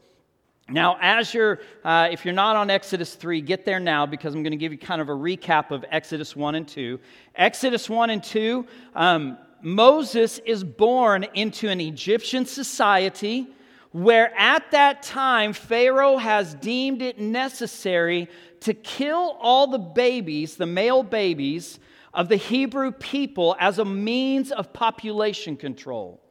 Now, 0.67 0.97
as 0.99 1.33
you're, 1.33 1.59
uh, 1.83 2.09
if 2.11 2.25
you're 2.25 2.33
not 2.33 2.55
on 2.55 2.71
Exodus 2.71 3.13
3, 3.13 3.41
get 3.41 3.65
there 3.65 3.79
now 3.79 4.07
because 4.07 4.33
I'm 4.33 4.41
going 4.41 4.51
to 4.51 4.57
give 4.57 4.71
you 4.71 4.77
kind 4.77 5.01
of 5.01 5.09
a 5.09 5.13
recap 5.13 5.69
of 5.69 5.85
Exodus 5.89 6.35
1 6.35 6.55
and 6.55 6.67
2. 6.67 6.99
Exodus 7.35 7.89
1 7.89 8.09
and 8.09 8.23
2, 8.23 8.65
um, 8.95 9.37
Moses 9.61 10.39
is 10.45 10.63
born 10.63 11.25
into 11.35 11.69
an 11.69 11.79
Egyptian 11.79 12.45
society 12.45 13.47
where 13.91 14.31
at 14.37 14.71
that 14.71 15.03
time 15.03 15.53
Pharaoh 15.53 16.17
has 16.17 16.55
deemed 16.55 17.01
it 17.01 17.19
necessary 17.19 18.29
to 18.61 18.73
kill 18.73 19.37
all 19.39 19.67
the 19.67 19.79
babies, 19.79 20.55
the 20.55 20.65
male 20.65 21.03
babies, 21.03 21.79
of 22.13 22.29
the 22.29 22.35
Hebrew 22.35 22.91
people 22.91 23.55
as 23.59 23.79
a 23.79 23.85
means 23.85 24.51
of 24.51 24.73
population 24.73 25.57
control. 25.57 26.21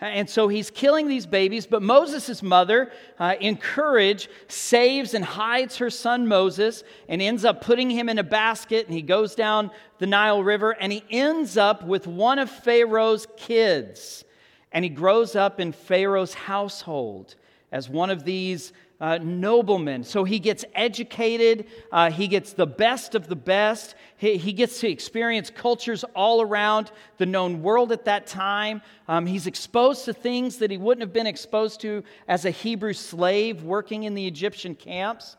And 0.00 0.30
so 0.30 0.46
he's 0.46 0.70
killing 0.70 1.08
these 1.08 1.26
babies, 1.26 1.66
but 1.66 1.82
Moses' 1.82 2.40
mother, 2.40 2.92
uh, 3.18 3.34
in 3.40 3.56
courage, 3.56 4.28
saves 4.46 5.12
and 5.12 5.24
hides 5.24 5.78
her 5.78 5.90
son 5.90 6.28
Moses 6.28 6.84
and 7.08 7.20
ends 7.20 7.44
up 7.44 7.62
putting 7.62 7.90
him 7.90 8.08
in 8.08 8.18
a 8.18 8.22
basket. 8.22 8.86
And 8.86 8.94
he 8.94 9.02
goes 9.02 9.34
down 9.34 9.72
the 9.98 10.06
Nile 10.06 10.42
River 10.44 10.70
and 10.70 10.92
he 10.92 11.02
ends 11.10 11.56
up 11.56 11.82
with 11.82 12.06
one 12.06 12.38
of 12.38 12.48
Pharaoh's 12.48 13.26
kids. 13.36 14.24
And 14.70 14.84
he 14.84 14.88
grows 14.88 15.34
up 15.34 15.58
in 15.58 15.72
Pharaoh's 15.72 16.34
household 16.34 17.34
as 17.72 17.88
one 17.88 18.10
of 18.10 18.22
these 18.22 18.72
uh, 19.00 19.18
nobleman. 19.18 20.02
So 20.02 20.24
he 20.24 20.38
gets 20.38 20.64
educated, 20.74 21.66
uh, 21.92 22.10
he 22.10 22.26
gets 22.26 22.52
the 22.52 22.66
best 22.66 23.14
of 23.14 23.28
the 23.28 23.36
best, 23.36 23.94
he, 24.16 24.36
he, 24.36 24.52
gets 24.52 24.80
to 24.80 24.90
experience 24.90 25.50
cultures 25.50 26.04
all 26.16 26.42
around 26.42 26.90
the 27.18 27.26
known 27.26 27.62
world 27.62 27.92
at 27.92 28.04
that 28.06 28.26
time. 28.26 28.82
Um, 29.06 29.24
he's 29.24 29.46
exposed 29.46 30.04
to 30.06 30.12
things 30.12 30.58
that 30.58 30.70
he 30.70 30.78
wouldn't 30.78 31.02
have 31.02 31.12
been 31.12 31.28
exposed 31.28 31.80
to 31.82 32.02
as 32.26 32.44
a 32.44 32.50
Hebrew 32.50 32.92
slave 32.92 33.62
working 33.62 34.02
in 34.02 34.14
the 34.14 34.26
Egyptian 34.26 34.74
camps. 34.74 35.36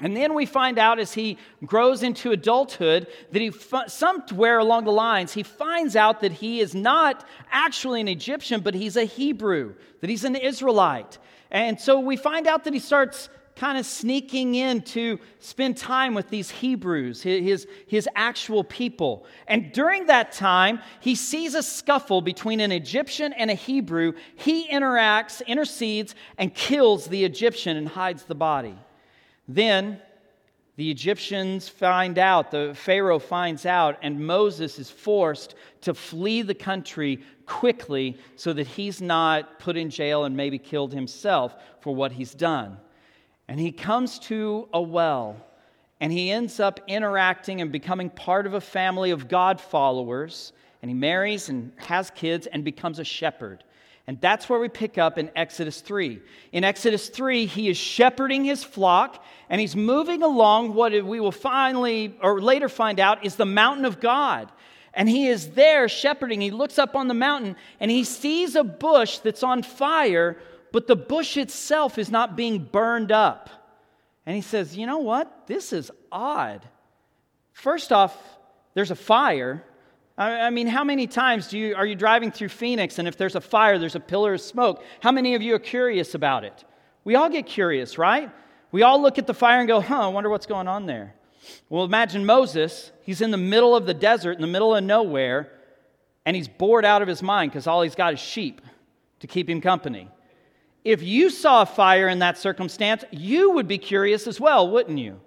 And 0.00 0.16
then 0.16 0.34
we 0.34 0.46
find 0.46 0.78
out 0.78 1.00
as 1.00 1.14
he 1.14 1.38
grows 1.64 2.04
into 2.04 2.30
adulthood 2.30 3.08
that 3.32 3.42
he, 3.42 3.50
somewhere 3.88 4.58
along 4.58 4.84
the 4.84 4.92
lines, 4.92 5.32
he 5.32 5.42
finds 5.42 5.96
out 5.96 6.20
that 6.20 6.32
he 6.32 6.60
is 6.60 6.74
not 6.74 7.26
actually 7.50 8.00
an 8.00 8.08
Egyptian, 8.08 8.60
but 8.60 8.74
he's 8.74 8.96
a 8.96 9.04
Hebrew, 9.04 9.74
that 10.00 10.08
he's 10.08 10.24
an 10.24 10.36
Israelite. 10.36 11.18
And 11.50 11.80
so 11.80 11.98
we 11.98 12.16
find 12.16 12.46
out 12.46 12.64
that 12.64 12.74
he 12.74 12.78
starts 12.78 13.28
kind 13.56 13.76
of 13.76 13.84
sneaking 13.84 14.54
in 14.54 14.82
to 14.82 15.18
spend 15.40 15.76
time 15.76 16.14
with 16.14 16.28
these 16.28 16.48
Hebrews, 16.48 17.22
his, 17.22 17.66
his 17.88 18.08
actual 18.14 18.62
people. 18.62 19.26
And 19.48 19.72
during 19.72 20.06
that 20.06 20.30
time, 20.30 20.78
he 21.00 21.16
sees 21.16 21.56
a 21.56 21.62
scuffle 21.62 22.22
between 22.22 22.60
an 22.60 22.70
Egyptian 22.70 23.32
and 23.32 23.50
a 23.50 23.54
Hebrew. 23.54 24.12
He 24.36 24.68
interacts, 24.68 25.44
intercedes, 25.44 26.14
and 26.38 26.54
kills 26.54 27.06
the 27.06 27.24
Egyptian 27.24 27.76
and 27.76 27.88
hides 27.88 28.22
the 28.24 28.36
body. 28.36 28.76
Then 29.48 30.00
the 30.76 30.90
Egyptians 30.90 31.68
find 31.68 32.18
out, 32.18 32.52
the 32.52 32.72
Pharaoh 32.72 33.18
finds 33.18 33.66
out, 33.66 33.98
and 34.02 34.24
Moses 34.24 34.78
is 34.78 34.90
forced 34.90 35.56
to 35.80 35.92
flee 35.92 36.42
the 36.42 36.54
country 36.54 37.20
quickly 37.46 38.16
so 38.36 38.52
that 38.52 38.66
he's 38.66 39.00
not 39.00 39.58
put 39.58 39.76
in 39.76 39.90
jail 39.90 40.24
and 40.24 40.36
maybe 40.36 40.58
killed 40.58 40.92
himself 40.92 41.56
for 41.80 41.92
what 41.94 42.12
he's 42.12 42.32
done. 42.32 42.76
And 43.48 43.58
he 43.58 43.72
comes 43.72 44.18
to 44.20 44.68
a 44.72 44.80
well, 44.80 45.36
and 46.00 46.12
he 46.12 46.30
ends 46.30 46.60
up 46.60 46.78
interacting 46.86 47.60
and 47.60 47.72
becoming 47.72 48.10
part 48.10 48.46
of 48.46 48.54
a 48.54 48.60
family 48.60 49.10
of 49.10 49.26
God 49.26 49.60
followers. 49.60 50.52
And 50.80 50.88
he 50.88 50.94
marries 50.94 51.48
and 51.48 51.72
has 51.76 52.10
kids 52.10 52.46
and 52.46 52.62
becomes 52.62 53.00
a 53.00 53.04
shepherd. 53.04 53.64
And 54.08 54.18
that's 54.22 54.48
where 54.48 54.58
we 54.58 54.70
pick 54.70 54.96
up 54.96 55.18
in 55.18 55.30
Exodus 55.36 55.82
3. 55.82 56.22
In 56.52 56.64
Exodus 56.64 57.10
3, 57.10 57.44
he 57.44 57.68
is 57.68 57.76
shepherding 57.76 58.42
his 58.42 58.64
flock 58.64 59.22
and 59.50 59.60
he's 59.60 59.76
moving 59.76 60.22
along 60.22 60.72
what 60.72 60.92
we 61.04 61.20
will 61.20 61.30
finally 61.30 62.16
or 62.22 62.40
later 62.40 62.70
find 62.70 63.00
out 63.00 63.26
is 63.26 63.36
the 63.36 63.44
mountain 63.44 63.84
of 63.84 64.00
God. 64.00 64.50
And 64.94 65.10
he 65.10 65.28
is 65.28 65.50
there 65.50 65.90
shepherding. 65.90 66.40
He 66.40 66.50
looks 66.50 66.78
up 66.78 66.96
on 66.96 67.08
the 67.08 67.12
mountain 67.12 67.54
and 67.80 67.90
he 67.90 68.02
sees 68.02 68.56
a 68.56 68.64
bush 68.64 69.18
that's 69.18 69.42
on 69.42 69.62
fire, 69.62 70.38
but 70.72 70.86
the 70.86 70.96
bush 70.96 71.36
itself 71.36 71.98
is 71.98 72.10
not 72.10 72.34
being 72.34 72.64
burned 72.64 73.12
up. 73.12 73.50
And 74.24 74.34
he 74.34 74.40
says, 74.40 74.74
You 74.74 74.86
know 74.86 75.00
what? 75.00 75.46
This 75.46 75.74
is 75.74 75.90
odd. 76.10 76.66
First 77.52 77.92
off, 77.92 78.16
there's 78.72 78.90
a 78.90 78.96
fire, 78.96 79.62
I 80.18 80.50
mean, 80.50 80.66
how 80.66 80.82
many 80.82 81.06
times 81.06 81.46
do 81.46 81.56
you, 81.56 81.76
are 81.76 81.86
you 81.86 81.94
driving 81.94 82.32
through 82.32 82.48
Phoenix 82.48 82.98
and 82.98 83.06
if 83.06 83.16
there's 83.16 83.36
a 83.36 83.40
fire, 83.40 83.78
there's 83.78 83.94
a 83.94 84.00
pillar 84.00 84.34
of 84.34 84.40
smoke? 84.40 84.82
How 85.00 85.12
many 85.12 85.36
of 85.36 85.42
you 85.42 85.54
are 85.54 85.60
curious 85.60 86.14
about 86.16 86.42
it? 86.42 86.64
We 87.04 87.14
all 87.14 87.28
get 87.28 87.46
curious, 87.46 87.98
right? 87.98 88.28
We 88.72 88.82
all 88.82 89.00
look 89.00 89.18
at 89.18 89.28
the 89.28 89.34
fire 89.34 89.60
and 89.60 89.68
go, 89.68 89.80
huh, 89.80 90.00
I 90.00 90.08
wonder 90.08 90.28
what's 90.28 90.46
going 90.46 90.66
on 90.66 90.86
there. 90.86 91.14
Well, 91.68 91.84
imagine 91.84 92.26
Moses. 92.26 92.90
He's 93.02 93.20
in 93.20 93.30
the 93.30 93.36
middle 93.36 93.76
of 93.76 93.86
the 93.86 93.94
desert, 93.94 94.32
in 94.32 94.40
the 94.40 94.48
middle 94.48 94.74
of 94.74 94.82
nowhere, 94.82 95.52
and 96.26 96.34
he's 96.34 96.48
bored 96.48 96.84
out 96.84 97.00
of 97.00 97.06
his 97.06 97.22
mind 97.22 97.52
because 97.52 97.68
all 97.68 97.82
he's 97.82 97.94
got 97.94 98.12
is 98.12 98.18
sheep 98.18 98.60
to 99.20 99.28
keep 99.28 99.48
him 99.48 99.60
company. 99.60 100.08
If 100.84 101.00
you 101.00 101.30
saw 101.30 101.62
a 101.62 101.66
fire 101.66 102.08
in 102.08 102.18
that 102.18 102.38
circumstance, 102.38 103.04
you 103.12 103.52
would 103.52 103.68
be 103.68 103.78
curious 103.78 104.26
as 104.26 104.40
well, 104.40 104.68
wouldn't 104.68 104.98
you? 104.98 105.20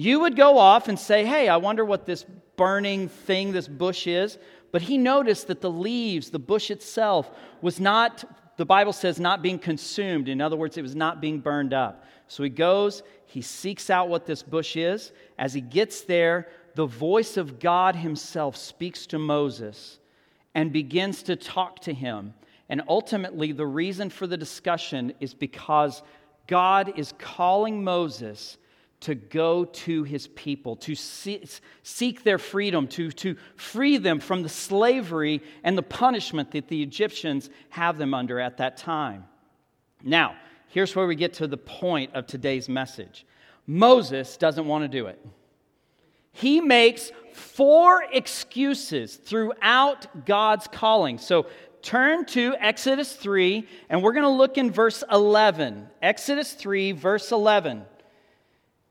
You 0.00 0.20
would 0.20 0.36
go 0.36 0.58
off 0.58 0.86
and 0.86 0.96
say, 0.96 1.24
Hey, 1.24 1.48
I 1.48 1.56
wonder 1.56 1.84
what 1.84 2.06
this 2.06 2.24
burning 2.56 3.08
thing 3.08 3.50
this 3.50 3.66
bush 3.66 4.06
is. 4.06 4.38
But 4.70 4.82
he 4.82 4.96
noticed 4.96 5.48
that 5.48 5.60
the 5.60 5.72
leaves, 5.72 6.30
the 6.30 6.38
bush 6.38 6.70
itself, 6.70 7.28
was 7.62 7.80
not, 7.80 8.22
the 8.58 8.64
Bible 8.64 8.92
says, 8.92 9.18
not 9.18 9.42
being 9.42 9.58
consumed. 9.58 10.28
In 10.28 10.40
other 10.40 10.56
words, 10.56 10.78
it 10.78 10.82
was 10.82 10.94
not 10.94 11.20
being 11.20 11.40
burned 11.40 11.74
up. 11.74 12.04
So 12.28 12.44
he 12.44 12.48
goes, 12.48 13.02
he 13.26 13.42
seeks 13.42 13.90
out 13.90 14.08
what 14.08 14.24
this 14.24 14.40
bush 14.40 14.76
is. 14.76 15.10
As 15.36 15.52
he 15.52 15.60
gets 15.60 16.02
there, 16.02 16.46
the 16.76 16.86
voice 16.86 17.36
of 17.36 17.58
God 17.58 17.96
himself 17.96 18.56
speaks 18.56 19.04
to 19.06 19.18
Moses 19.18 19.98
and 20.54 20.72
begins 20.72 21.24
to 21.24 21.34
talk 21.34 21.80
to 21.80 21.92
him. 21.92 22.34
And 22.68 22.82
ultimately, 22.86 23.50
the 23.50 23.66
reason 23.66 24.10
for 24.10 24.28
the 24.28 24.36
discussion 24.36 25.12
is 25.18 25.34
because 25.34 26.04
God 26.46 26.92
is 26.96 27.14
calling 27.18 27.82
Moses 27.82 28.58
to 29.00 29.14
go 29.14 29.64
to 29.64 30.02
his 30.02 30.26
people, 30.28 30.74
to 30.76 30.94
seek 30.94 32.24
their 32.24 32.38
freedom, 32.38 32.88
to, 32.88 33.10
to 33.12 33.36
free 33.56 33.96
them 33.96 34.18
from 34.18 34.42
the 34.42 34.48
slavery 34.48 35.40
and 35.62 35.78
the 35.78 35.82
punishment 35.82 36.50
that 36.50 36.68
the 36.68 36.82
Egyptians 36.82 37.48
have 37.70 37.96
them 37.96 38.12
under 38.12 38.40
at 38.40 38.56
that 38.56 38.76
time. 38.76 39.24
Now, 40.02 40.36
here's 40.68 40.96
where 40.96 41.06
we 41.06 41.14
get 41.14 41.34
to 41.34 41.46
the 41.46 41.56
point 41.56 42.14
of 42.14 42.26
today's 42.26 42.68
message 42.68 43.24
Moses 43.66 44.36
doesn't 44.36 44.66
want 44.66 44.84
to 44.84 44.88
do 44.88 45.06
it. 45.06 45.24
He 46.32 46.60
makes 46.60 47.12
four 47.32 48.04
excuses 48.12 49.16
throughout 49.16 50.26
God's 50.26 50.66
calling. 50.68 51.18
So 51.18 51.46
turn 51.82 52.24
to 52.26 52.54
Exodus 52.58 53.12
3, 53.12 53.66
and 53.88 54.02
we're 54.02 54.12
going 54.12 54.24
to 54.24 54.28
look 54.28 54.58
in 54.58 54.70
verse 54.70 55.04
11. 55.10 55.88
Exodus 56.02 56.52
3, 56.52 56.92
verse 56.92 57.32
11. 57.32 57.84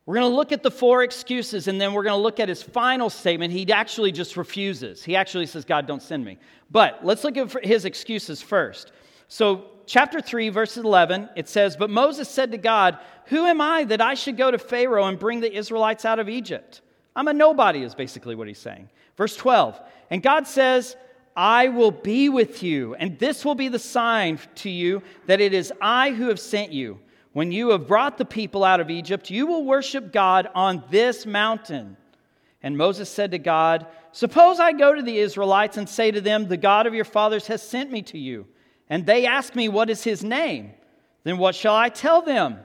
We're 0.08 0.14
going 0.14 0.30
to 0.30 0.36
look 0.36 0.52
at 0.52 0.62
the 0.62 0.70
four 0.70 1.02
excuses 1.02 1.68
and 1.68 1.78
then 1.78 1.92
we're 1.92 2.02
going 2.02 2.16
to 2.16 2.22
look 2.22 2.40
at 2.40 2.48
his 2.48 2.62
final 2.62 3.10
statement. 3.10 3.52
He 3.52 3.70
actually 3.70 4.10
just 4.10 4.38
refuses. 4.38 5.04
He 5.04 5.14
actually 5.14 5.44
says, 5.44 5.66
God, 5.66 5.86
don't 5.86 6.02
send 6.02 6.24
me. 6.24 6.38
But 6.70 7.04
let's 7.04 7.24
look 7.24 7.36
at 7.36 7.62
his 7.62 7.84
excuses 7.84 8.40
first. 8.40 8.92
So, 9.28 9.66
chapter 9.84 10.22
3, 10.22 10.48
verse 10.48 10.78
11, 10.78 11.28
it 11.36 11.46
says, 11.46 11.76
But 11.76 11.90
Moses 11.90 12.26
said 12.26 12.52
to 12.52 12.56
God, 12.56 12.96
Who 13.26 13.44
am 13.44 13.60
I 13.60 13.84
that 13.84 14.00
I 14.00 14.14
should 14.14 14.38
go 14.38 14.50
to 14.50 14.56
Pharaoh 14.56 15.04
and 15.04 15.18
bring 15.18 15.40
the 15.40 15.54
Israelites 15.54 16.06
out 16.06 16.18
of 16.18 16.26
Egypt? 16.26 16.80
I'm 17.14 17.28
a 17.28 17.34
nobody, 17.34 17.82
is 17.82 17.94
basically 17.94 18.34
what 18.34 18.48
he's 18.48 18.56
saying. 18.56 18.88
Verse 19.18 19.36
12, 19.36 19.78
and 20.08 20.22
God 20.22 20.46
says, 20.46 20.96
I 21.36 21.68
will 21.68 21.90
be 21.90 22.30
with 22.30 22.62
you, 22.62 22.94
and 22.94 23.18
this 23.18 23.44
will 23.44 23.54
be 23.54 23.68
the 23.68 23.78
sign 23.78 24.38
to 24.54 24.70
you 24.70 25.02
that 25.26 25.42
it 25.42 25.52
is 25.52 25.70
I 25.82 26.12
who 26.12 26.28
have 26.28 26.40
sent 26.40 26.72
you. 26.72 26.98
When 27.38 27.52
you 27.52 27.68
have 27.68 27.86
brought 27.86 28.18
the 28.18 28.24
people 28.24 28.64
out 28.64 28.80
of 28.80 28.90
Egypt, 28.90 29.30
you 29.30 29.46
will 29.46 29.64
worship 29.64 30.12
God 30.12 30.48
on 30.56 30.82
this 30.90 31.24
mountain. 31.24 31.96
And 32.64 32.76
Moses 32.76 33.08
said 33.08 33.30
to 33.30 33.38
God, 33.38 33.86
Suppose 34.10 34.58
I 34.58 34.72
go 34.72 34.92
to 34.92 35.02
the 35.02 35.18
Israelites 35.18 35.76
and 35.76 35.88
say 35.88 36.10
to 36.10 36.20
them, 36.20 36.48
The 36.48 36.56
God 36.56 36.88
of 36.88 36.94
your 36.94 37.04
fathers 37.04 37.46
has 37.46 37.62
sent 37.62 37.92
me 37.92 38.02
to 38.02 38.18
you. 38.18 38.48
And 38.90 39.06
they 39.06 39.24
ask 39.24 39.54
me, 39.54 39.68
What 39.68 39.88
is 39.88 40.02
his 40.02 40.24
name? 40.24 40.72
Then 41.22 41.38
what 41.38 41.54
shall 41.54 41.76
I 41.76 41.90
tell 41.90 42.22
them? 42.22 42.58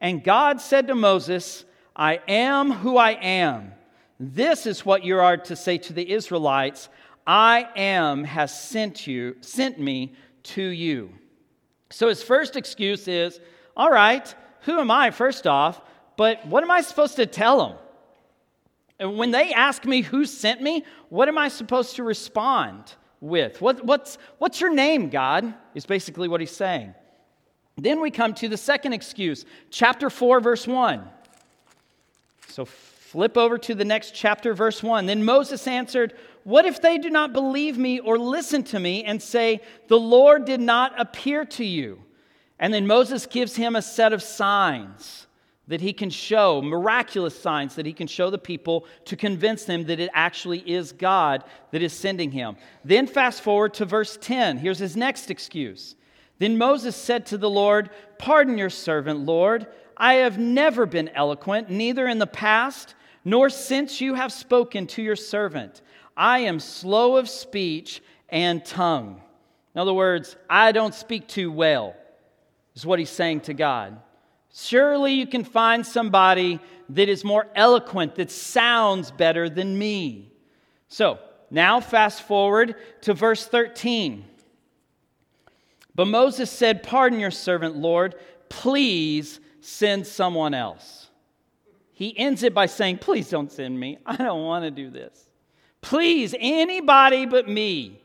And 0.00 0.24
God 0.24 0.62
said 0.62 0.86
to 0.86 0.94
Moses, 0.94 1.66
I 1.94 2.20
am 2.26 2.70
who 2.70 2.96
I 2.96 3.10
am. 3.20 3.74
This 4.18 4.64
is 4.64 4.86
what 4.86 5.04
you 5.04 5.18
are 5.18 5.36
to 5.36 5.54
say 5.54 5.76
to 5.76 5.92
the 5.92 6.10
Israelites 6.10 6.88
I 7.26 7.68
am 7.76 8.24
has 8.24 8.58
sent 8.58 9.06
you, 9.06 9.36
sent 9.42 9.78
me 9.78 10.14
to 10.44 10.62
you. 10.62 11.10
So 11.90 12.08
his 12.08 12.22
first 12.22 12.56
excuse 12.56 13.08
is, 13.08 13.40
all 13.76 13.90
right, 13.90 14.34
who 14.62 14.80
am 14.80 14.90
I, 14.90 15.10
first 15.10 15.46
off, 15.46 15.80
but 16.16 16.46
what 16.46 16.62
am 16.62 16.70
I 16.70 16.80
supposed 16.80 17.16
to 17.16 17.26
tell 17.26 17.68
them? 17.68 17.78
And 18.98 19.18
when 19.18 19.30
they 19.30 19.52
ask 19.52 19.84
me 19.84 20.00
who 20.00 20.24
sent 20.24 20.62
me, 20.62 20.84
what 21.10 21.28
am 21.28 21.36
I 21.36 21.48
supposed 21.48 21.96
to 21.96 22.02
respond 22.02 22.94
with? 23.20 23.60
What, 23.60 23.84
what's, 23.84 24.16
what's 24.38 24.60
your 24.60 24.72
name, 24.72 25.10
God? 25.10 25.52
Is 25.74 25.84
basically 25.84 26.28
what 26.28 26.40
he's 26.40 26.56
saying. 26.56 26.94
Then 27.76 28.00
we 28.00 28.10
come 28.10 28.32
to 28.34 28.48
the 28.48 28.56
second 28.56 28.94
excuse, 28.94 29.44
chapter 29.70 30.08
4, 30.08 30.40
verse 30.40 30.66
1. 30.66 31.06
So 32.48 32.64
flip 32.64 33.36
over 33.36 33.58
to 33.58 33.74
the 33.74 33.84
next 33.84 34.14
chapter, 34.14 34.54
verse 34.54 34.82
1. 34.82 35.04
Then 35.04 35.22
Moses 35.22 35.66
answered, 35.66 36.14
What 36.44 36.64
if 36.64 36.80
they 36.80 36.96
do 36.96 37.10
not 37.10 37.34
believe 37.34 37.76
me 37.76 38.00
or 38.00 38.18
listen 38.18 38.62
to 38.64 38.80
me 38.80 39.04
and 39.04 39.20
say, 39.20 39.60
The 39.88 39.98
Lord 39.98 40.46
did 40.46 40.60
not 40.60 40.98
appear 40.98 41.44
to 41.44 41.64
you? 41.66 42.00
And 42.58 42.72
then 42.72 42.86
Moses 42.86 43.26
gives 43.26 43.56
him 43.56 43.76
a 43.76 43.82
set 43.82 44.12
of 44.12 44.22
signs 44.22 45.26
that 45.68 45.80
he 45.80 45.92
can 45.92 46.10
show, 46.10 46.62
miraculous 46.62 47.38
signs 47.38 47.74
that 47.74 47.86
he 47.86 47.92
can 47.92 48.06
show 48.06 48.30
the 48.30 48.38
people 48.38 48.86
to 49.04 49.16
convince 49.16 49.64
them 49.64 49.84
that 49.84 49.98
it 49.98 50.10
actually 50.14 50.60
is 50.60 50.92
God 50.92 51.42
that 51.72 51.82
is 51.82 51.92
sending 51.92 52.30
him. 52.30 52.56
Then 52.84 53.06
fast 53.06 53.42
forward 53.42 53.74
to 53.74 53.84
verse 53.84 54.16
10. 54.20 54.58
Here's 54.58 54.78
his 54.78 54.96
next 54.96 55.30
excuse. 55.30 55.96
Then 56.38 56.56
Moses 56.56 56.94
said 56.94 57.26
to 57.26 57.38
the 57.38 57.50
Lord, 57.50 57.90
Pardon 58.18 58.58
your 58.58 58.70
servant, 58.70 59.20
Lord. 59.20 59.66
I 59.96 60.14
have 60.14 60.38
never 60.38 60.86
been 60.86 61.08
eloquent, 61.08 61.70
neither 61.70 62.06
in 62.06 62.18
the 62.18 62.26
past 62.26 62.94
nor 63.24 63.50
since 63.50 64.00
you 64.00 64.14
have 64.14 64.32
spoken 64.32 64.86
to 64.86 65.02
your 65.02 65.16
servant. 65.16 65.82
I 66.16 66.40
am 66.40 66.60
slow 66.60 67.16
of 67.16 67.28
speech 67.28 68.00
and 68.28 68.64
tongue. 68.64 69.20
In 69.74 69.80
other 69.80 69.92
words, 69.92 70.36
I 70.48 70.72
don't 70.72 70.94
speak 70.94 71.26
too 71.26 71.50
well, 71.50 71.94
is 72.76 72.86
what 72.86 72.98
he's 73.00 73.10
saying 73.10 73.40
to 73.40 73.54
God. 73.54 73.98
Surely 74.54 75.14
you 75.14 75.26
can 75.26 75.42
find 75.42 75.84
somebody 75.84 76.60
that 76.90 77.08
is 77.08 77.24
more 77.24 77.48
eloquent, 77.56 78.14
that 78.14 78.30
sounds 78.30 79.10
better 79.10 79.50
than 79.50 79.76
me. 79.76 80.32
So 80.88 81.18
now, 81.50 81.80
fast 81.80 82.22
forward 82.22 82.76
to 83.02 83.14
verse 83.14 83.46
13. 83.46 84.24
But 85.94 86.06
Moses 86.06 86.50
said, 86.50 86.82
Pardon 86.82 87.20
your 87.20 87.30
servant, 87.30 87.76
Lord. 87.76 88.14
Please 88.48 89.40
send 89.60 90.06
someone 90.06 90.54
else. 90.54 91.08
He 91.92 92.16
ends 92.18 92.42
it 92.42 92.52
by 92.52 92.66
saying, 92.66 92.98
Please 92.98 93.30
don't 93.30 93.50
send 93.50 93.78
me. 93.78 93.98
I 94.04 94.16
don't 94.16 94.44
want 94.44 94.64
to 94.64 94.70
do 94.70 94.90
this. 94.90 95.28
Please, 95.80 96.34
anybody 96.38 97.26
but 97.26 97.48
me. 97.48 98.00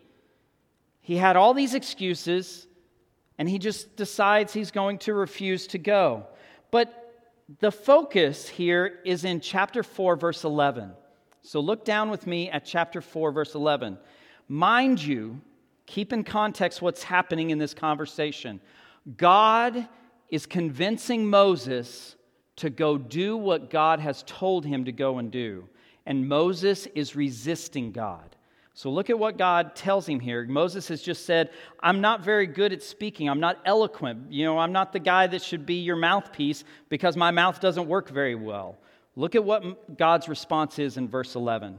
He 1.01 1.17
had 1.17 1.35
all 1.35 1.53
these 1.53 1.73
excuses, 1.73 2.67
and 3.41 3.49
he 3.49 3.57
just 3.57 3.95
decides 3.95 4.53
he's 4.53 4.69
going 4.69 4.99
to 4.99 5.15
refuse 5.15 5.65
to 5.65 5.79
go. 5.79 6.27
But 6.69 6.97
the 7.59 7.71
focus 7.71 8.47
here 8.47 8.99
is 9.03 9.25
in 9.25 9.41
chapter 9.41 9.81
4, 9.81 10.15
verse 10.15 10.43
11. 10.43 10.91
So 11.41 11.59
look 11.59 11.83
down 11.83 12.11
with 12.11 12.27
me 12.27 12.49
at 12.51 12.63
chapter 12.63 13.01
4, 13.01 13.31
verse 13.31 13.55
11. 13.55 13.97
Mind 14.47 15.03
you, 15.03 15.41
Keep 15.91 16.13
in 16.13 16.23
context 16.23 16.81
what's 16.81 17.03
happening 17.03 17.49
in 17.49 17.57
this 17.57 17.73
conversation. 17.73 18.61
God 19.17 19.89
is 20.29 20.45
convincing 20.45 21.29
Moses 21.29 22.15
to 22.55 22.69
go 22.69 22.97
do 22.97 23.35
what 23.35 23.69
God 23.69 23.99
has 23.99 24.23
told 24.25 24.65
him 24.65 24.85
to 24.85 24.93
go 24.93 25.17
and 25.17 25.29
do. 25.29 25.67
And 26.05 26.29
Moses 26.29 26.87
is 26.95 27.13
resisting 27.13 27.91
God. 27.91 28.37
So 28.73 28.89
look 28.89 29.09
at 29.09 29.19
what 29.19 29.37
God 29.37 29.75
tells 29.75 30.07
him 30.07 30.19
here. 30.19 30.45
Moses 30.45 30.87
has 30.87 31.01
just 31.01 31.25
said, 31.25 31.49
I'm 31.81 31.99
not 31.99 32.23
very 32.23 32.47
good 32.47 32.71
at 32.71 32.81
speaking. 32.81 33.29
I'm 33.29 33.39
not 33.39 33.59
eloquent. 33.65 34.31
You 34.31 34.45
know, 34.45 34.57
I'm 34.57 34.71
not 34.71 34.93
the 34.93 34.99
guy 34.99 35.27
that 35.27 35.41
should 35.41 35.65
be 35.65 35.81
your 35.81 35.97
mouthpiece 35.97 36.63
because 36.89 37.17
my 37.17 37.31
mouth 37.31 37.59
doesn't 37.59 37.87
work 37.87 38.09
very 38.09 38.35
well. 38.35 38.77
Look 39.15 39.35
at 39.35 39.43
what 39.43 39.97
God's 39.97 40.29
response 40.29 40.79
is 40.79 40.95
in 40.95 41.09
verse 41.09 41.35
11. 41.35 41.77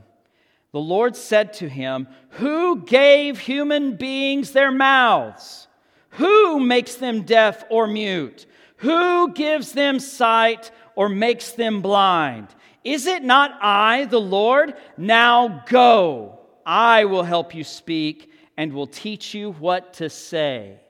The 0.73 0.81
Lord 0.81 1.17
said 1.17 1.55
to 1.55 1.69
him, 1.69 2.09
Who 2.31 2.83
gave 2.83 3.39
human 3.39 3.97
beings 3.97 4.53
their 4.53 4.71
mouths? 4.71 5.69
Who 6.11 6.61
makes 6.61 6.97
them 6.97 7.23
deaf 7.23 7.65
or 7.71 7.87
mute? 7.87 8.47
Who 8.77 9.33
gives 9.33 9.73
them 9.73 9.99
sight 9.99 10.71
or 10.95 11.09
makes 11.09 11.53
them 11.53 11.81
blind? 11.81 12.49
Is 12.85 13.07
it 13.07 13.23
not 13.23 13.57
I, 13.63 14.05
the 14.07 14.21
Lord? 14.21 14.75
Now 14.99 15.65
go. 15.69 16.42
I 16.65 17.05
will 17.05 17.23
help 17.23 17.55
you 17.55 17.65
speak 17.65 18.31
and 18.57 18.73
will 18.73 18.87
teach 18.87 19.35
you 19.35 19.53
what 19.53 19.95
to 19.95 20.11
say. 20.11 20.81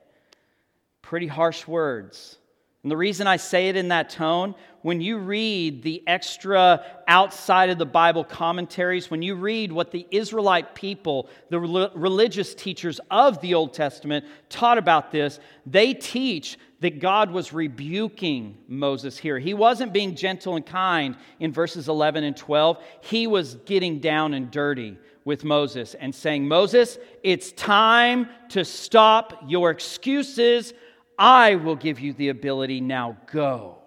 Pretty 1.00 1.26
harsh 1.26 1.66
words. 1.66 2.38
And 2.82 2.90
the 2.90 2.96
reason 2.96 3.28
I 3.28 3.36
say 3.36 3.68
it 3.68 3.76
in 3.76 3.88
that 3.88 4.10
tone, 4.10 4.56
when 4.80 5.00
you 5.00 5.18
read 5.18 5.84
the 5.84 6.02
extra 6.08 6.84
outside 7.06 7.70
of 7.70 7.78
the 7.78 7.86
Bible 7.86 8.24
commentaries, 8.24 9.08
when 9.08 9.22
you 9.22 9.36
read 9.36 9.70
what 9.70 9.92
the 9.92 10.04
Israelite 10.10 10.74
people, 10.74 11.28
the 11.48 11.60
religious 11.60 12.56
teachers 12.56 12.98
of 13.08 13.40
the 13.40 13.54
Old 13.54 13.72
Testament, 13.72 14.24
taught 14.48 14.78
about 14.78 15.12
this, 15.12 15.38
they 15.64 15.94
teach 15.94 16.58
that 16.80 16.98
God 16.98 17.30
was 17.30 17.52
rebuking 17.52 18.58
Moses 18.66 19.16
here. 19.16 19.38
He 19.38 19.54
wasn't 19.54 19.92
being 19.92 20.16
gentle 20.16 20.56
and 20.56 20.66
kind 20.66 21.16
in 21.38 21.52
verses 21.52 21.88
11 21.88 22.24
and 22.24 22.36
12, 22.36 22.82
he 23.02 23.28
was 23.28 23.54
getting 23.64 24.00
down 24.00 24.34
and 24.34 24.50
dirty 24.50 24.98
with 25.24 25.44
Moses 25.44 25.94
and 25.94 26.12
saying, 26.12 26.48
Moses, 26.48 26.98
it's 27.22 27.52
time 27.52 28.28
to 28.48 28.64
stop 28.64 29.44
your 29.46 29.70
excuses 29.70 30.74
I 31.22 31.54
will 31.54 31.76
give 31.76 32.00
you 32.00 32.14
the 32.14 32.30
ability, 32.30 32.80
now 32.80 33.16
go. 33.30 33.78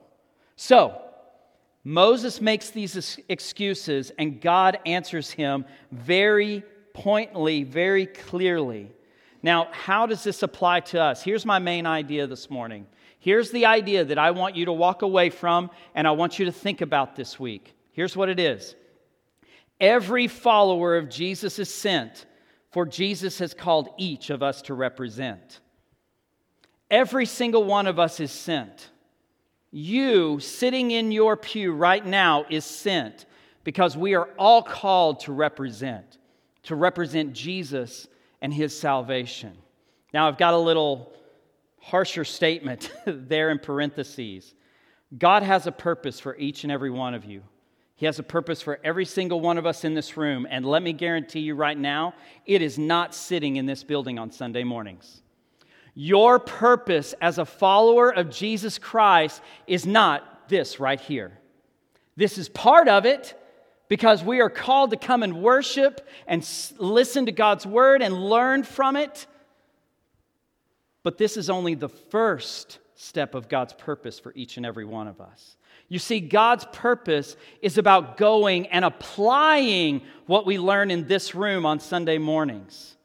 So, 0.56 1.02
Moses 1.84 2.40
makes 2.40 2.70
these 2.70 3.20
excuses, 3.28 4.14
and 4.18 4.40
God 4.40 4.80
answers 4.86 5.30
him 5.32 5.66
very 5.92 6.64
pointedly, 6.94 7.64
very 7.64 8.06
clearly. 8.06 8.90
Now, 9.44 9.68
how 9.74 10.06
does 10.06 10.24
this 10.24 10.44
apply 10.44 10.80
to 10.92 11.02
us? 11.02 11.22
Here's 11.22 11.46
my 11.46 11.60
main 11.60 11.86
idea 11.86 12.26
this 12.26 12.50
morning. 12.50 12.88
Here's 13.20 13.52
the 13.52 13.66
idea 13.66 14.06
that 14.06 14.18
I 14.18 14.32
want 14.32 14.56
you 14.56 14.64
to 14.64 14.72
walk 14.72 15.02
away 15.02 15.30
from, 15.30 15.70
and 15.94 16.08
I 16.08 16.12
want 16.12 16.40
you 16.40 16.46
to 16.46 16.54
think 16.54 16.80
about 16.80 17.18
this 17.18 17.38
week. 17.38 17.76
Here's 17.92 18.16
what 18.16 18.30
it 18.30 18.40
is 18.40 18.76
Every 19.82 20.30
follower 20.30 20.96
of 20.96 21.10
Jesus 21.10 21.60
is 21.60 21.72
sent, 21.72 22.28
for 22.72 22.86
Jesus 22.86 23.40
has 23.40 23.54
called 23.54 23.90
each 23.98 24.30
of 24.30 24.42
us 24.42 24.62
to 24.62 24.74
represent. 24.74 25.60
Every 26.90 27.26
single 27.26 27.64
one 27.64 27.88
of 27.88 28.00
us 28.00 28.20
is 28.20 28.32
sent. 28.32 28.90
You 29.72 30.40
sitting 30.40 30.92
in 30.92 31.12
your 31.12 31.36
pew 31.36 31.74
right 31.74 32.06
now 32.06 32.46
is 32.50 32.64
sent 32.64 33.26
because 33.64 33.98
we 33.98 34.14
are 34.14 34.30
all 34.38 34.62
called 34.62 35.22
to 35.22 35.34
represent, 35.34 36.18
to 36.64 36.76
represent 36.76 37.34
Jesus 37.34 38.08
and 38.42 38.54
his 38.54 38.78
salvation. 38.78 39.54
Now, 40.14 40.28
I've 40.28 40.38
got 40.38 40.54
a 40.54 40.58
little 40.58 41.12
harsher 41.80 42.24
statement 42.24 42.92
there 43.06 43.50
in 43.50 43.60
parentheses. 43.60 44.54
God 45.18 45.44
has 45.44 45.68
a 45.68 45.72
purpose 45.72 46.20
for 46.20 46.38
each 46.38 46.64
and 46.64 46.72
every 46.72 46.92
one 46.92 47.14
of 47.14 47.26
you. 47.26 47.42
He 47.96 48.06
has 48.06 48.20
a 48.20 48.24
purpose 48.24 48.62
for 48.62 48.80
every 48.84 49.06
single 49.06 49.40
one 49.40 49.58
of 49.58 49.66
us 49.66 49.84
in 49.84 49.94
this 49.94 50.18
room. 50.18 50.46
And 50.50 50.66
let 50.66 50.84
me 50.84 50.94
guarantee 50.94 51.40
you 51.40 51.56
right 51.56 51.78
now, 51.78 52.14
it 52.46 52.62
is 52.62 52.78
not 52.78 53.16
sitting 53.16 53.56
in 53.56 53.66
this 53.66 53.84
building 53.84 54.20
on 54.20 54.32
Sunday 54.32 54.64
mornings. 54.64 55.22
Your 55.96 56.40
purpose 56.40 57.16
as 57.22 57.38
a 57.38 57.46
follower 57.46 58.14
of 58.14 58.30
Jesus 58.30 58.78
Christ 58.78 59.42
is 59.66 59.86
not 59.86 60.50
this 60.50 60.80
right 60.80 61.00
here. 61.00 61.40
This 62.18 62.38
is 62.38 62.50
part 62.50 62.88
of 62.88 63.06
it 63.06 63.34
because 63.88 64.24
we 64.24 64.42
are 64.42 64.50
called 64.50 64.92
to 64.92 64.98
come 64.98 65.24
and 65.24 65.42
worship 65.42 66.06
and 66.28 66.48
listen 66.78 67.26
to 67.28 67.32
God's 67.32 67.66
word 67.66 68.02
and 68.02 68.14
learn 68.14 68.64
from 68.64 68.98
it. 68.98 69.26
But 71.04 71.18
this 71.18 71.38
is 71.38 71.50
only 71.50 71.76
the 71.76 71.90
first 71.90 72.80
step 72.96 73.36
of 73.36 73.48
God's 73.48 73.74
purpose 73.74 74.20
for 74.20 74.34
each 74.36 74.58
and 74.58 74.66
every 74.66 74.86
one 74.86 75.08
of 75.08 75.22
us. 75.22 75.56
You 75.88 76.00
see, 76.00 76.20
God's 76.20 76.66
purpose 76.74 77.38
is 77.62 77.78
about 77.78 78.18
going 78.18 78.68
and 78.68 78.84
applying 78.84 80.02
what 80.26 80.46
we 80.46 80.58
learn 80.58 80.90
in 80.90 81.08
this 81.08 81.36
room 81.36 81.66
on 81.66 81.80
Sunday 81.80 82.18
mornings. 82.18 82.96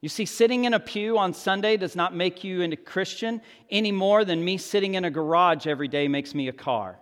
You 0.00 0.08
see, 0.08 0.24
sitting 0.24 0.64
in 0.64 0.72
a 0.72 0.80
pew 0.80 1.18
on 1.18 1.34
Sunday 1.34 1.76
does 1.76 1.94
not 1.94 2.14
make 2.14 2.42
you 2.42 2.62
a 2.62 2.76
Christian 2.76 3.42
any 3.70 3.92
more 3.92 4.24
than 4.24 4.42
me 4.42 4.56
sitting 4.56 4.94
in 4.94 5.04
a 5.04 5.10
garage 5.10 5.66
every 5.66 5.88
day 5.88 6.08
makes 6.08 6.34
me 6.34 6.48
a 6.48 6.52
car. 6.52 6.98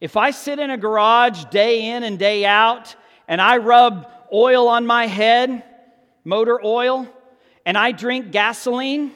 If 0.00 0.16
I 0.16 0.30
sit 0.30 0.58
in 0.58 0.70
a 0.70 0.76
garage 0.76 1.44
day 1.46 1.90
in 1.90 2.04
and 2.04 2.18
day 2.18 2.44
out 2.44 2.94
and 3.26 3.40
I 3.40 3.56
rub 3.56 4.08
oil 4.32 4.68
on 4.68 4.86
my 4.86 5.06
head, 5.06 5.64
motor 6.24 6.64
oil, 6.64 7.08
and 7.64 7.76
I 7.76 7.90
drink 7.90 8.30
gasoline, 8.30 9.10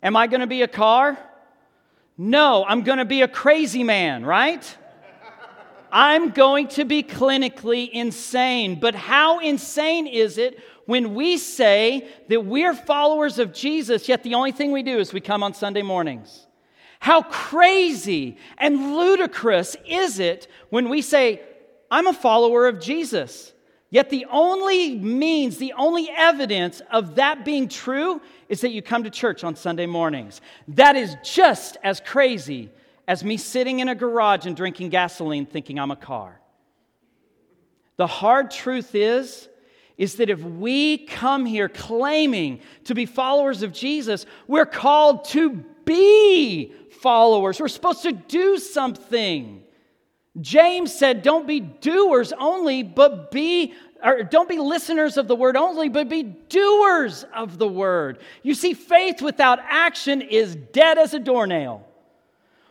am 0.00 0.16
I 0.16 0.28
going 0.28 0.40
to 0.40 0.46
be 0.46 0.62
a 0.62 0.68
car? 0.68 1.18
No, 2.16 2.64
I'm 2.64 2.82
going 2.82 2.98
to 2.98 3.04
be 3.04 3.22
a 3.22 3.28
crazy 3.28 3.82
man, 3.82 4.24
right? 4.24 4.76
I'm 5.90 6.30
going 6.30 6.68
to 6.68 6.84
be 6.84 7.02
clinically 7.02 7.88
insane. 7.90 8.78
But 8.80 8.94
how 8.94 9.38
insane 9.38 10.06
is 10.06 10.38
it 10.38 10.58
when 10.86 11.14
we 11.14 11.36
say 11.36 12.08
that 12.28 12.44
we're 12.44 12.74
followers 12.74 13.38
of 13.38 13.52
Jesus, 13.52 14.08
yet 14.08 14.22
the 14.22 14.34
only 14.34 14.52
thing 14.52 14.72
we 14.72 14.82
do 14.82 14.98
is 14.98 15.12
we 15.12 15.20
come 15.20 15.42
on 15.42 15.54
Sunday 15.54 15.82
mornings? 15.82 16.46
How 17.00 17.22
crazy 17.22 18.36
and 18.56 18.96
ludicrous 18.96 19.76
is 19.86 20.18
it 20.18 20.48
when 20.70 20.88
we 20.88 21.02
say, 21.02 21.42
I'm 21.90 22.06
a 22.06 22.12
follower 22.12 22.66
of 22.66 22.80
Jesus? 22.80 23.52
Yet 23.90 24.10
the 24.10 24.26
only 24.30 24.96
means, 24.96 25.56
the 25.56 25.72
only 25.72 26.10
evidence 26.14 26.82
of 26.90 27.14
that 27.14 27.44
being 27.44 27.68
true 27.68 28.20
is 28.48 28.60
that 28.60 28.70
you 28.70 28.82
come 28.82 29.04
to 29.04 29.10
church 29.10 29.44
on 29.44 29.56
Sunday 29.56 29.86
mornings. 29.86 30.40
That 30.68 30.96
is 30.96 31.16
just 31.22 31.78
as 31.82 32.00
crazy 32.00 32.70
as 33.08 33.24
me 33.24 33.38
sitting 33.38 33.80
in 33.80 33.88
a 33.88 33.94
garage 33.94 34.44
and 34.44 34.54
drinking 34.54 34.90
gasoline 34.90 35.46
thinking 35.46 35.80
I'm 35.80 35.90
a 35.90 35.96
car. 35.96 36.38
The 37.96 38.06
hard 38.06 38.50
truth 38.50 38.94
is, 38.94 39.48
is 39.96 40.16
that 40.16 40.28
if 40.28 40.40
we 40.40 40.98
come 40.98 41.46
here 41.46 41.70
claiming 41.70 42.60
to 42.84 42.94
be 42.94 43.06
followers 43.06 43.62
of 43.62 43.72
Jesus, 43.72 44.26
we're 44.46 44.66
called 44.66 45.24
to 45.30 45.64
be 45.86 46.72
followers. 47.00 47.58
We're 47.58 47.68
supposed 47.68 48.02
to 48.02 48.12
do 48.12 48.58
something. 48.58 49.64
James 50.38 50.96
said, 50.96 51.22
Don't 51.22 51.48
be 51.48 51.60
doers 51.60 52.34
only, 52.38 52.82
but 52.82 53.30
be, 53.30 53.72
or 54.04 54.22
don't 54.22 54.50
be 54.50 54.58
listeners 54.58 55.16
of 55.16 55.28
the 55.28 55.34
word 55.34 55.56
only, 55.56 55.88
but 55.88 56.10
be 56.10 56.22
doers 56.22 57.24
of 57.34 57.56
the 57.56 57.66
word. 57.66 58.18
You 58.42 58.54
see, 58.54 58.74
faith 58.74 59.22
without 59.22 59.58
action 59.62 60.20
is 60.20 60.54
dead 60.54 60.98
as 60.98 61.14
a 61.14 61.18
doornail. 61.18 61.87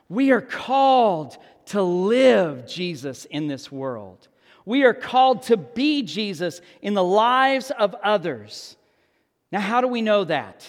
We 0.10 0.32
are 0.32 0.42
called 0.42 1.38
to 1.68 1.82
live 1.82 2.68
Jesus 2.68 3.26
in 3.26 3.48
this 3.48 3.72
world. 3.72 4.28
We 4.66 4.84
are 4.84 4.94
called 4.94 5.44
to 5.44 5.58
be 5.58 6.04
Jesus 6.04 6.62
in 6.82 6.94
the 6.94 7.04
lives 7.04 7.72
of 7.72 7.96
others. 7.96 8.76
Now, 9.52 9.60
how 9.60 9.82
do 9.82 9.88
we 9.88 10.02
know 10.02 10.24
that? 10.26 10.68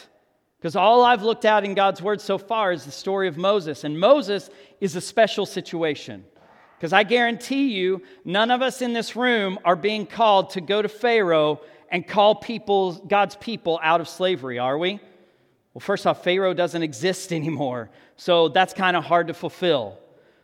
Because 0.59 0.77
all 0.77 1.05
I've 1.05 1.23
looked 1.23 1.45
at 1.45 1.65
in 1.65 1.75
God's 1.75 2.03
word 2.03 2.21
so 2.21 2.39
far 2.39 2.73
is 2.73 2.85
the 2.85 2.91
story 2.91 3.29
of 3.29 3.37
Moses, 3.37 3.85
and 3.85 3.99
Moses 3.99 4.51
is 4.81 4.97
a 4.97 5.01
special 5.01 5.47
situation. 5.47 6.25
Because 6.77 6.93
I 6.93 7.03
guarantee 7.03 7.77
you, 7.77 8.03
none 8.25 8.51
of 8.51 8.63
us 8.63 8.83
in 8.83 8.93
this 8.93 9.17
room 9.17 9.59
are 9.65 9.77
being 9.77 10.07
called 10.07 10.51
to 10.51 10.61
go 10.61 10.81
to 10.81 10.89
Pharaoh 10.89 11.61
and 11.91 12.07
call 12.07 12.37
people, 12.37 12.93
God's 12.93 13.37
people 13.37 13.81
out 13.83 14.01
of 14.01 14.09
slavery, 14.09 14.59
are 14.59 14.79
we? 14.79 15.01
Well, 15.79 15.85
first 15.85 16.09
off, 16.09 16.25
Pharaoh 16.25 16.55
doesn't 16.55 16.83
exist 16.83 17.33
anymore, 17.33 17.89
so 18.17 18.49
that's 18.49 18.75
kind 18.75 18.97
of 18.97 19.05
hard 19.05 19.29
to 19.29 19.35
fulfill. 19.35 19.97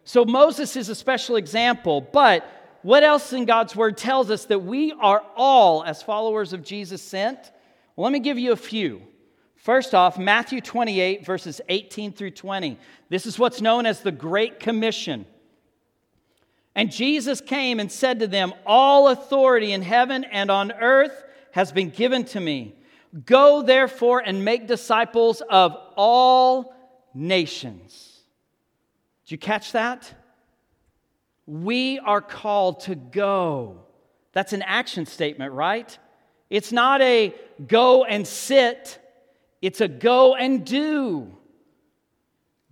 So 0.05 0.25
Moses 0.25 0.77
is 0.77 0.89
a 0.89 0.95
special 0.95 1.35
example, 1.35 2.01
but 2.01 2.49
what 2.83 3.03
else 3.03 3.33
in 3.33 3.45
God's 3.45 3.75
word 3.75 3.97
tells 3.97 4.31
us 4.31 4.45
that 4.45 4.61
we 4.61 4.93
are 4.93 5.25
all, 5.35 5.83
as 5.83 6.05
followers 6.05 6.53
of 6.53 6.63
Jesus, 6.63 7.03
sent? 7.03 7.51
Well, 7.97 8.05
let 8.05 8.13
me 8.13 8.21
give 8.21 8.39
you 8.39 8.53
a 8.53 8.57
few. 8.57 9.03
First 9.57 9.93
off, 9.93 10.21
Matthew 10.21 10.61
28, 10.61 11.27
verses 11.27 11.61
18 11.69 12.13
through 12.13 12.31
20. 12.31 12.79
This 13.09 13.27
is 13.27 13.37
what's 13.37 13.61
known 13.61 13.87
as 13.87 14.03
the 14.03 14.13
Great 14.13 14.61
Commission. 14.61 15.27
And 16.77 16.93
Jesus 16.93 17.41
came 17.41 17.81
and 17.81 17.91
said 17.91 18.21
to 18.21 18.29
them, 18.29 18.55
All 18.65 19.09
authority 19.09 19.73
in 19.73 19.83
heaven 19.83 20.23
and 20.23 20.49
on 20.49 20.71
earth 20.71 21.25
has 21.51 21.73
been 21.73 21.91
given 21.91 22.25
to 22.27 22.39
me. 22.39 22.77
Go 23.25 23.63
therefore 23.63 24.21
and 24.21 24.45
make 24.45 24.67
disciples 24.67 25.41
of 25.43 25.77
all 25.97 26.75
nations. 27.15 28.21
Did 29.25 29.33
you 29.33 29.39
catch 29.39 29.73
that? 29.73 30.13
We 31.47 31.99
are 32.01 32.21
called 32.21 32.81
to 32.81 32.95
go. 32.95 33.83
That's 34.33 34.53
an 34.53 34.63
action 34.63 35.07
statement, 35.07 35.53
right? 35.53 35.97
It's 36.51 36.73
not 36.73 37.01
a 37.03 37.35
go 37.67 38.05
and 38.05 38.27
sit 38.27 38.99
it's 39.65 39.81
a 39.81 39.89
go 39.89 40.35
and 40.35 40.63
do. 40.63 41.35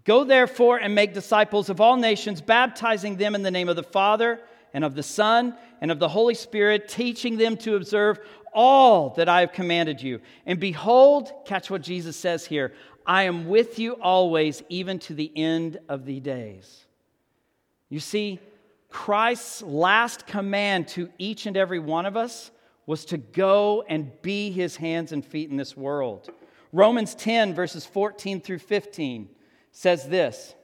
Go 0.05 0.25
therefore 0.25 0.77
and 0.77 0.95
make 0.95 1.15
disciples 1.15 1.71
of 1.71 1.81
all 1.81 1.97
nations, 1.97 2.43
baptizing 2.43 3.17
them 3.17 3.35
in 3.35 3.43
the 3.43 3.51
name 3.51 3.71
of 3.71 3.77
the 3.77 3.83
Father 3.83 4.41
and 4.75 4.85
of 4.85 4.95
the 4.95 5.03
Son 5.03 5.57
and 5.81 5.91
of 5.91 5.99
the 5.99 6.09
Holy 6.11 6.35
Spirit, 6.35 6.91
teaching 6.91 7.39
them 7.39 7.57
to 7.57 7.77
observe 7.77 8.21
all 8.53 9.11
that 9.11 9.29
I 9.29 9.41
have 9.41 9.53
commanded 9.53 10.03
you. 10.03 10.21
And 10.47 10.59
behold, 10.61 11.33
catch 11.45 11.71
what 11.71 11.83
Jesus 11.83 12.17
says 12.17 12.47
here 12.47 12.73
I 13.07 13.25
am 13.25 13.49
with 13.49 13.79
you 13.79 13.95
always, 13.95 14.63
even 14.69 14.99
to 15.01 15.15
the 15.15 15.33
end 15.37 15.79
of 15.89 16.05
the 16.05 16.21
days. 16.21 16.85
You 17.89 18.01
see, 18.01 18.39
Christ's 18.89 19.63
last 19.63 20.27
command 20.27 20.89
to 20.89 21.09
each 21.19 21.47
and 21.47 21.57
every 21.57 21.79
one 21.79 22.07
of 22.07 22.17
us 22.17 22.51
was 22.87 23.05
to 23.07 23.17
go 23.17 23.85
and 23.89 24.11
be 24.23 24.51
his 24.51 24.77
hands 24.77 25.13
and 25.13 25.25
feet 25.25 25.51
in 25.51 25.57
this 25.57 25.77
world. 25.77 26.31
Romans 26.73 27.15
10, 27.15 27.55
verses 27.55 27.87
14 27.87 28.41
through 28.41 28.59
15 28.59 29.29
says 29.73 30.09
this 30.09 30.55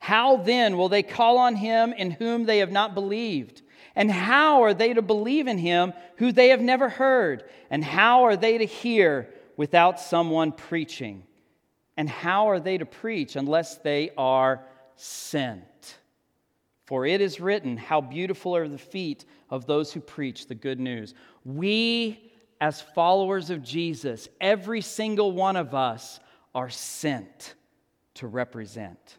How 0.00 0.36
then 0.36 0.76
will 0.76 0.88
they 0.88 1.02
call 1.02 1.38
on 1.38 1.56
him 1.56 1.92
in 1.92 2.12
whom 2.12 2.44
they 2.44 2.58
have 2.58 2.72
not 2.72 2.94
believed? 2.94 3.62
And 3.98 4.12
how 4.12 4.62
are 4.62 4.74
they 4.74 4.94
to 4.94 5.02
believe 5.02 5.48
in 5.48 5.58
him 5.58 5.92
who 6.18 6.30
they 6.30 6.50
have 6.50 6.60
never 6.60 6.88
heard? 6.88 7.42
And 7.68 7.82
how 7.82 8.22
are 8.26 8.36
they 8.36 8.58
to 8.58 8.64
hear 8.64 9.28
without 9.56 9.98
someone 9.98 10.52
preaching? 10.52 11.24
And 11.96 12.08
how 12.08 12.48
are 12.48 12.60
they 12.60 12.78
to 12.78 12.86
preach 12.86 13.34
unless 13.34 13.78
they 13.78 14.10
are 14.16 14.64
sent? 14.94 15.98
For 16.86 17.06
it 17.06 17.20
is 17.20 17.40
written, 17.40 17.76
How 17.76 18.00
beautiful 18.00 18.54
are 18.54 18.68
the 18.68 18.78
feet 18.78 19.24
of 19.50 19.66
those 19.66 19.92
who 19.92 19.98
preach 19.98 20.46
the 20.46 20.54
good 20.54 20.78
news. 20.78 21.12
We 21.44 22.30
as 22.60 22.80
followers 22.80 23.50
of 23.50 23.64
Jesus, 23.64 24.28
every 24.40 24.80
single 24.80 25.32
one 25.32 25.56
of 25.56 25.74
us 25.74 26.20
are 26.54 26.70
sent 26.70 27.54
to 28.14 28.28
represent. 28.28 29.17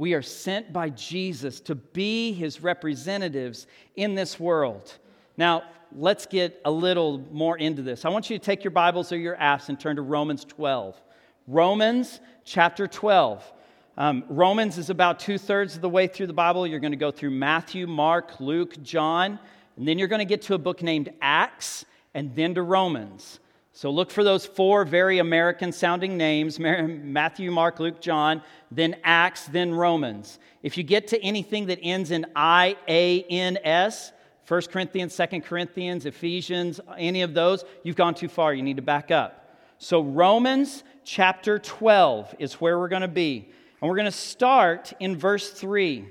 We 0.00 0.14
are 0.14 0.22
sent 0.22 0.72
by 0.72 0.88
Jesus 0.88 1.60
to 1.60 1.74
be 1.74 2.32
his 2.32 2.62
representatives 2.62 3.66
in 3.96 4.14
this 4.14 4.40
world. 4.40 4.96
Now, 5.36 5.64
let's 5.94 6.24
get 6.24 6.58
a 6.64 6.70
little 6.70 7.18
more 7.30 7.58
into 7.58 7.82
this. 7.82 8.06
I 8.06 8.08
want 8.08 8.30
you 8.30 8.38
to 8.38 8.42
take 8.42 8.64
your 8.64 8.70
Bibles 8.70 9.12
or 9.12 9.18
your 9.18 9.36
apps 9.36 9.68
and 9.68 9.78
turn 9.78 9.96
to 9.96 10.02
Romans 10.02 10.42
12. 10.46 10.98
Romans 11.46 12.20
chapter 12.46 12.86
12. 12.86 13.52
Um, 13.98 14.24
Romans 14.30 14.78
is 14.78 14.88
about 14.88 15.20
two 15.20 15.36
thirds 15.36 15.74
of 15.74 15.82
the 15.82 15.90
way 15.90 16.06
through 16.06 16.28
the 16.28 16.32
Bible. 16.32 16.66
You're 16.66 16.80
going 16.80 16.92
to 16.92 16.96
go 16.96 17.10
through 17.10 17.32
Matthew, 17.32 17.86
Mark, 17.86 18.40
Luke, 18.40 18.82
John, 18.82 19.38
and 19.76 19.86
then 19.86 19.98
you're 19.98 20.08
going 20.08 20.20
to 20.20 20.24
get 20.24 20.40
to 20.44 20.54
a 20.54 20.58
book 20.58 20.82
named 20.82 21.12
Acts 21.20 21.84
and 22.14 22.34
then 22.34 22.54
to 22.54 22.62
Romans. 22.62 23.38
So 23.80 23.90
look 23.90 24.10
for 24.10 24.22
those 24.22 24.44
four 24.44 24.84
very 24.84 25.20
American 25.20 25.72
sounding 25.72 26.18
names 26.18 26.58
Matthew, 26.60 27.50
Mark, 27.50 27.80
Luke, 27.80 27.98
John, 27.98 28.42
then 28.70 28.94
Acts, 29.04 29.46
then 29.46 29.72
Romans. 29.72 30.38
If 30.62 30.76
you 30.76 30.84
get 30.84 31.08
to 31.08 31.22
anything 31.22 31.64
that 31.68 31.78
ends 31.80 32.10
in 32.10 32.26
I, 32.36 32.76
A, 32.86 33.22
N, 33.22 33.56
S, 33.64 34.12
1 34.46 34.62
Corinthians, 34.70 35.16
2 35.16 35.40
Corinthians, 35.40 36.04
Ephesians, 36.04 36.78
any 36.98 37.22
of 37.22 37.32
those, 37.32 37.64
you've 37.82 37.96
gone 37.96 38.14
too 38.14 38.28
far. 38.28 38.52
You 38.52 38.62
need 38.62 38.76
to 38.76 38.82
back 38.82 39.10
up. 39.10 39.56
So, 39.78 40.02
Romans 40.02 40.84
chapter 41.02 41.58
12 41.58 42.34
is 42.38 42.60
where 42.60 42.78
we're 42.78 42.88
going 42.88 43.00
to 43.00 43.08
be. 43.08 43.48
And 43.80 43.88
we're 43.88 43.96
going 43.96 44.04
to 44.04 44.12
start 44.12 44.92
in 45.00 45.16
verse 45.16 45.52
3. 45.52 46.06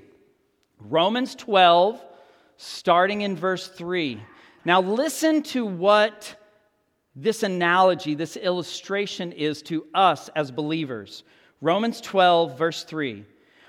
Romans 0.80 1.36
12, 1.36 2.04
starting 2.56 3.20
in 3.20 3.36
verse 3.36 3.68
3. 3.68 4.20
Now, 4.64 4.80
listen 4.80 5.44
to 5.44 5.64
what 5.64 6.34
this 7.16 7.42
analogy, 7.42 8.14
this 8.14 8.36
illustration 8.36 9.32
is 9.32 9.62
to 9.62 9.86
us 9.94 10.28
as 10.36 10.50
believers. 10.50 11.24
Romans 11.60 12.00
12, 12.00 12.56
verse 12.56 12.84
3. 12.84 13.24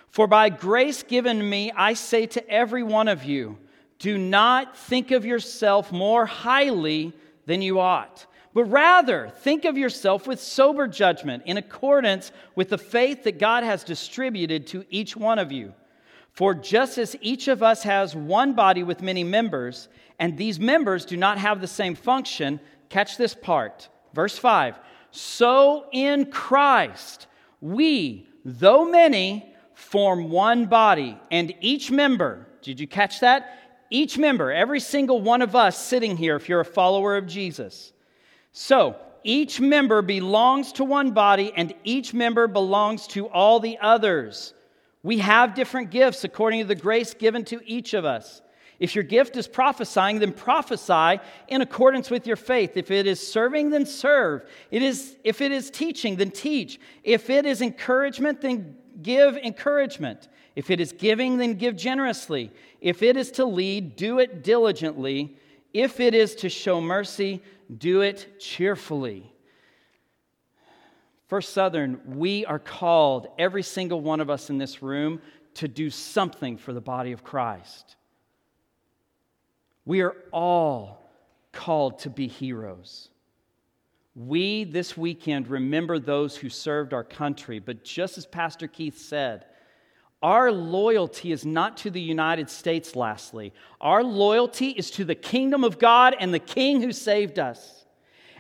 For 0.10 0.28
by 0.28 0.50
grace 0.50 1.04
given 1.04 1.50
me, 1.50 1.72
I 1.76 1.94
say 1.94 2.26
to 2.28 2.50
every 2.50 2.84
one 2.84 3.08
of 3.08 3.24
you, 3.24 3.58
do 3.98 4.18
not 4.18 4.78
think 4.78 5.12
of 5.12 5.26
yourself 5.26 5.92
more 5.92 6.26
highly 6.26 7.14
than 7.46 7.62
you 7.62 7.80
ought, 7.80 8.26
but 8.54 8.66
rather 8.66 9.30
think 9.42 9.64
of 9.64 9.78
yourself 9.78 10.28
with 10.28 10.42
sober 10.42 10.88
judgment 10.88 11.44
in 11.46 11.58
accordance 11.58 12.32
with 12.56 12.70
the 12.70 12.78
faith 12.78 13.24
that 13.24 13.40
God 13.40 13.64
has 13.64 13.84
distributed 13.84 14.68
to 14.68 14.86
each 14.90 15.16
one 15.16 15.40
of 15.40 15.52
you. 15.52 15.74
For 16.32 16.54
just 16.54 16.98
as 16.98 17.16
each 17.22 17.48
of 17.48 17.62
us 17.62 17.84
has 17.84 18.16
one 18.16 18.54
body 18.54 18.84
with 18.84 19.02
many 19.02 19.24
members, 19.24 19.90
and 20.18 20.38
these 20.38 20.60
members 20.60 21.06
do 21.06 21.18
not 21.18 21.38
have 21.38 21.62
the 21.62 21.68
same 21.68 21.96
function, 21.96 22.60
catch 22.92 23.18
this 23.18 23.34
part. 23.34 23.90
Verse 24.14 24.38
5 24.38 24.76
So 25.12 25.86
in 25.92 26.30
Christ, 26.30 27.28
we, 27.62 28.28
though 28.46 28.86
many, 28.86 29.54
form 29.74 30.30
one 30.30 30.66
body, 30.66 31.18
and 31.32 31.54
each 31.62 31.90
member, 31.90 32.48
did 32.62 32.80
you 32.80 32.88
catch 32.88 33.22
that? 33.22 33.58
Each 33.90 34.18
member, 34.18 34.52
every 34.52 34.80
single 34.80 35.22
one 35.22 35.42
of 35.42 35.56
us 35.56 35.78
sitting 35.78 36.16
here, 36.16 36.36
if 36.36 36.48
you're 36.48 36.62
a 36.62 36.66
follower 36.66 37.18
of 37.18 37.28
Jesus. 37.28 37.92
So, 38.54 38.96
each 39.24 39.60
member 39.60 40.02
belongs 40.02 40.72
to 40.74 40.84
one 40.84 41.12
body, 41.12 41.52
and 41.56 41.74
each 41.84 42.14
member 42.14 42.48
belongs 42.48 43.08
to 43.08 43.28
all 43.28 43.60
the 43.60 43.78
others. 43.82 44.54
We 45.04 45.18
have 45.20 45.56
different 45.56 45.92
gifts 45.92 46.24
according 46.24 46.62
to 46.62 46.68
the 46.68 46.76
grace 46.76 47.14
given 47.14 47.44
to 47.46 47.62
each 47.66 47.94
of 47.94 48.06
us. 48.06 48.42
If 48.82 48.96
your 48.96 49.04
gift 49.04 49.38
is 49.38 49.48
prophesying, 49.48 50.18
then 50.18 50.34
prophesy 50.34 51.22
in 51.48 51.62
accordance 51.62 52.10
with 52.10 52.26
your 52.26 52.36
faith. 52.36 52.76
If 52.76 52.90
it 52.90 53.06
is 53.06 53.26
serving, 53.26 53.70
then 53.70 53.86
serve. 53.86 54.44
It 54.72 54.82
is, 54.82 55.18
if 55.24 55.40
it 55.40 55.52
is 55.52 55.70
teaching, 55.70 56.16
then 56.16 56.32
teach. 56.32 56.80
If 57.04 57.30
it 57.30 57.46
is 57.46 57.62
encouragement, 57.62 58.42
then 58.42 58.76
give 59.04 59.38
encouragement. 59.38 60.30
If 60.56 60.72
it 60.72 60.80
is 60.80 60.94
giving, 60.94 61.38
then 61.38 61.54
give 61.60 61.76
generously. 61.76 62.52
If 62.82 63.04
it 63.04 63.18
is 63.18 63.30
to 63.34 63.46
lead, 63.46 63.96
do 63.98 64.18
it 64.18 64.44
diligently. 64.44 65.38
If 65.76 66.00
it 66.00 66.16
is 66.16 66.34
to 66.38 66.50
show 66.50 66.82
mercy, 66.82 67.44
do 67.78 68.02
it 68.02 68.40
cheerfully. 68.40 69.32
First 71.28 71.54
Southern, 71.54 72.02
we 72.18 72.48
are 72.48 72.58
called, 72.58 73.28
every 73.38 73.62
single 73.62 74.02
one 74.02 74.22
of 74.22 74.32
us 74.32 74.50
in 74.50 74.58
this 74.58 74.82
room, 74.82 75.22
to 75.54 75.68
do 75.68 75.92
something 75.92 76.58
for 76.58 76.74
the 76.74 76.82
body 76.82 77.12
of 77.12 77.24
Christ. 77.24 77.96
We 79.86 80.02
are 80.02 80.16
all 80.32 81.10
called 81.52 82.00
to 82.00 82.10
be 82.10 82.28
heroes. 82.28 83.10
We 84.16 84.66
this 84.66 84.98
weekend 84.98 85.48
remember 85.48 85.98
those 85.98 86.36
who 86.36 86.50
served 86.50 86.94
our 86.94 87.04
country, 87.04 87.60
but 87.60 87.84
just 87.84 88.18
as 88.18 88.26
Pastor 88.26 88.68
Keith 88.68 88.98
said, 88.98 89.46
our 90.22 90.52
loyalty 90.52 91.32
is 91.32 91.46
not 91.46 91.78
to 91.78 91.90
the 91.90 92.02
United 92.02 92.50
States, 92.50 92.96
lastly. 92.96 93.54
Our 93.80 94.04
loyalty 94.04 94.70
is 94.70 94.92
to 94.92 95.06
the 95.06 95.16
kingdom 95.16 95.64
of 95.64 95.80
God 95.80 96.16
and 96.20 96.32
the 96.34 96.40
king 96.40 96.82
who 96.82 96.92
saved 96.92 97.40
us. 97.40 97.86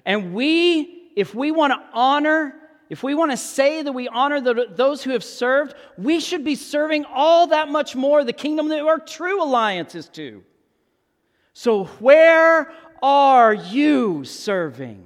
And 0.06 0.34
we, 0.34 1.12
if 1.16 1.34
we 1.34 1.50
want 1.52 1.74
to 1.74 1.82
honor, 1.94 2.54
if 2.90 3.02
we 3.02 3.16
want 3.16 3.32
to 3.32 3.38
say 3.38 3.82
that 3.82 3.92
we 3.94 4.08
honor 4.08 4.42
the, 4.42 4.68
those 4.70 5.02
who 5.02 5.12
have 5.12 5.24
served, 5.24 5.74
we 5.98 6.20
should 6.20 6.44
be 6.44 6.56
serving 6.56 7.06
all 7.06 7.48
that 7.48 7.70
much 7.70 7.96
more 7.96 8.24
the 8.24 8.34
kingdom 8.34 8.68
that 8.70 8.82
our 8.82 9.00
true 9.00 9.42
alliance 9.42 9.96
is 9.96 10.08
to. 10.10 10.44
So, 11.54 11.86
where 11.86 12.72
are 13.02 13.54
you 13.54 14.24
serving? 14.24 15.06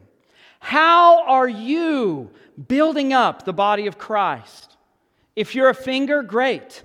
How 0.60 1.23
are 1.25 1.47
you 1.47 2.31
building 2.67 3.13
up 3.13 3.45
the 3.45 3.53
body 3.53 3.88
of 3.88 3.97
Christ? 3.97 4.77
If 5.36 5.53
you're 5.53 5.69
a 5.69 5.75
finger, 5.75 6.23
great. 6.23 6.84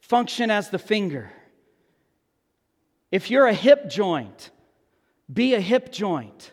Function 0.00 0.50
as 0.50 0.70
the 0.70 0.78
finger. 0.78 1.32
If 3.10 3.30
you're 3.30 3.46
a 3.46 3.54
hip 3.54 3.88
joint, 3.88 4.50
be 5.32 5.54
a 5.54 5.60
hip 5.60 5.90
joint. 5.90 6.52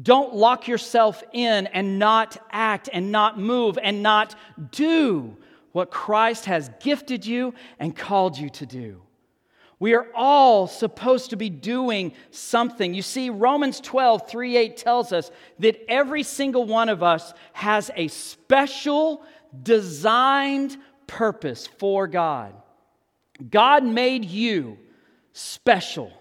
Don't 0.00 0.34
lock 0.34 0.66
yourself 0.66 1.22
in 1.32 1.68
and 1.68 1.98
not 1.98 2.36
act 2.50 2.88
and 2.92 3.12
not 3.12 3.38
move 3.38 3.78
and 3.80 4.02
not 4.02 4.34
do 4.72 5.36
what 5.72 5.90
Christ 5.90 6.46
has 6.46 6.70
gifted 6.80 7.24
you 7.24 7.54
and 7.78 7.94
called 7.94 8.36
you 8.36 8.48
to 8.50 8.66
do. 8.66 9.03
We 9.80 9.94
are 9.94 10.06
all 10.14 10.66
supposed 10.66 11.30
to 11.30 11.36
be 11.36 11.50
doing 11.50 12.12
something. 12.30 12.94
You 12.94 13.02
see, 13.02 13.30
Romans 13.30 13.80
12, 13.80 14.28
3 14.28 14.56
8 14.56 14.76
tells 14.76 15.12
us 15.12 15.30
that 15.58 15.84
every 15.90 16.22
single 16.22 16.64
one 16.64 16.88
of 16.88 17.02
us 17.02 17.34
has 17.52 17.90
a 17.96 18.08
special, 18.08 19.22
designed 19.62 20.76
purpose 21.06 21.66
for 21.66 22.06
God. 22.06 22.54
God 23.50 23.84
made 23.84 24.24
you 24.24 24.78
special. 25.32 26.12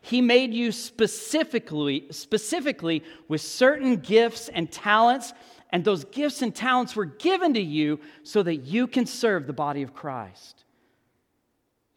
He 0.00 0.20
made 0.20 0.54
you 0.54 0.70
specifically, 0.72 2.06
specifically 2.10 3.02
with 3.26 3.40
certain 3.40 3.96
gifts 3.96 4.48
and 4.48 4.70
talents, 4.70 5.32
and 5.70 5.84
those 5.84 6.04
gifts 6.04 6.40
and 6.42 6.54
talents 6.54 6.94
were 6.94 7.04
given 7.04 7.54
to 7.54 7.60
you 7.60 8.00
so 8.22 8.42
that 8.42 8.56
you 8.56 8.86
can 8.86 9.06
serve 9.06 9.46
the 9.46 9.52
body 9.52 9.82
of 9.82 9.94
Christ. 9.94 10.64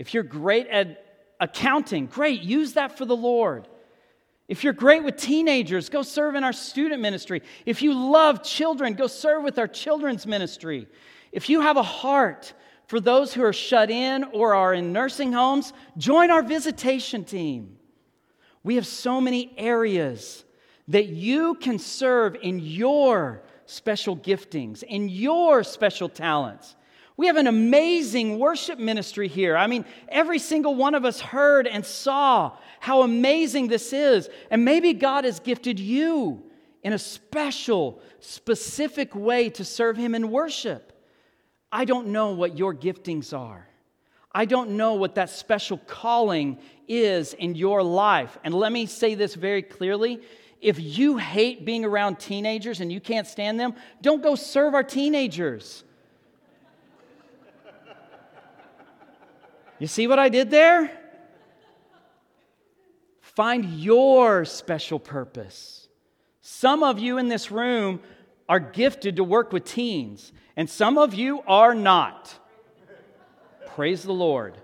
If 0.02 0.16
you're 0.16 0.24
great 0.24 0.66
at 0.66 1.06
accounting, 1.40 2.08
great, 2.08 2.42
use 2.42 2.74
that 2.74 2.98
for 2.98 3.06
the 3.06 3.16
Lord. 3.16 3.68
If 4.48 4.64
you're 4.64 4.74
great 4.74 5.04
with 5.04 5.16
teenagers, 5.16 5.90
go 5.90 6.02
serve 6.02 6.34
in 6.34 6.44
our 6.44 6.54
student 6.54 7.04
ministry. 7.04 7.44
If 7.68 7.84
you 7.84 7.94
love 7.94 8.42
children, 8.42 8.96
go 8.96 9.06
serve 9.06 9.44
with 9.44 9.60
our 9.60 9.68
children's 9.68 10.26
ministry. 10.26 10.88
If 11.32 11.50
you 11.50 11.62
have 11.62 11.78
a 11.78 11.84
heart 11.84 12.52
for 12.88 13.00
those 13.00 13.32
who 13.32 13.44
are 13.44 13.54
shut 13.54 13.92
in 13.92 14.24
or 14.34 14.56
are 14.56 14.74
in 14.74 14.92
nursing 14.92 15.34
homes, 15.34 15.72
join 16.00 16.32
our 16.32 16.42
visitation 16.42 17.24
team. 17.24 17.78
We 18.64 18.78
have 18.78 18.88
so 18.88 19.22
many 19.22 19.54
areas 19.56 20.46
that 20.88 21.10
you 21.10 21.54
can 21.54 21.78
serve 21.78 22.36
in 22.42 22.58
your 22.58 23.44
special 23.68 24.18
giftings, 24.18 24.82
in 24.82 25.10
your 25.10 25.64
special 25.64 26.10
talents. 26.10 26.76
We 27.17 27.28
have 27.28 27.36
an 27.36 27.47
amazing 27.47 28.39
worship 28.39 28.80
ministry 28.80 29.28
here. 29.28 29.56
I 29.58 29.67
mean, 29.67 29.86
every 30.10 30.39
single 30.39 30.76
one 30.76 30.95
of 30.95 31.06
us 31.06 31.19
heard 31.19 31.67
and 31.67 31.86
saw 31.86 32.58
how 32.80 33.04
amazing 33.04 33.67
this 33.67 33.93
is. 33.93 34.30
And 34.50 34.65
maybe 34.65 34.93
God 34.93 35.26
has 35.26 35.39
gifted 35.39 35.80
you 35.80 36.43
in 36.84 36.93
a 36.93 37.00
special, 37.00 38.02
specific 38.19 39.13
way 39.13 39.50
to 39.52 39.63
serve 39.63 39.97
Him 39.97 40.15
in 40.15 40.32
worship. 40.32 40.91
I 41.71 41.86
don't 41.86 42.08
know 42.08 42.32
what 42.32 42.58
your 42.58 42.74
giftings 42.74 43.38
are. 43.38 43.67
I 44.34 44.45
don't 44.45 44.71
know 44.71 44.93
what 44.93 45.15
that 45.15 45.30
special 45.30 45.78
calling 45.78 46.58
is 46.88 47.34
in 47.34 47.56
your 47.56 47.84
life. 47.84 48.38
And 48.43 48.54
let 48.54 48.71
me 48.71 48.86
say 48.86 49.15
this 49.15 49.36
very 49.36 49.62
clearly. 49.62 50.21
If 50.62 50.80
you 50.80 51.17
hate 51.17 51.65
being 51.65 51.84
around 51.84 52.19
teenagers 52.19 52.80
and 52.80 52.91
you 52.91 53.02
can't 53.02 53.28
stand 53.28 53.60
them, 53.60 53.74
don't 54.02 54.24
go 54.24 54.36
serve 54.36 54.74
our 54.74 54.84
teenagers. 54.84 55.84
You 59.82 59.88
see 59.88 60.06
what 60.06 60.20
I 60.20 60.30
did 60.30 60.52
there? 60.52 60.91
Find 63.20 63.65
your 63.65 64.46
special 64.46 65.00
purpose. 65.00 65.88
Some 66.41 66.84
of 66.84 67.00
you 67.00 67.17
in 67.17 67.30
this 67.30 67.50
room 67.50 68.00
are 68.48 68.60
gifted 68.60 69.15
to 69.15 69.24
work 69.24 69.52
with 69.52 69.65
teens, 69.65 70.34
and 70.56 70.70
some 70.70 71.00
of 71.00 71.15
you 71.15 71.41
are 71.48 71.74
not. 71.74 72.32
Praise 73.70 74.04
the 74.04 74.13
Lord. 74.13 74.56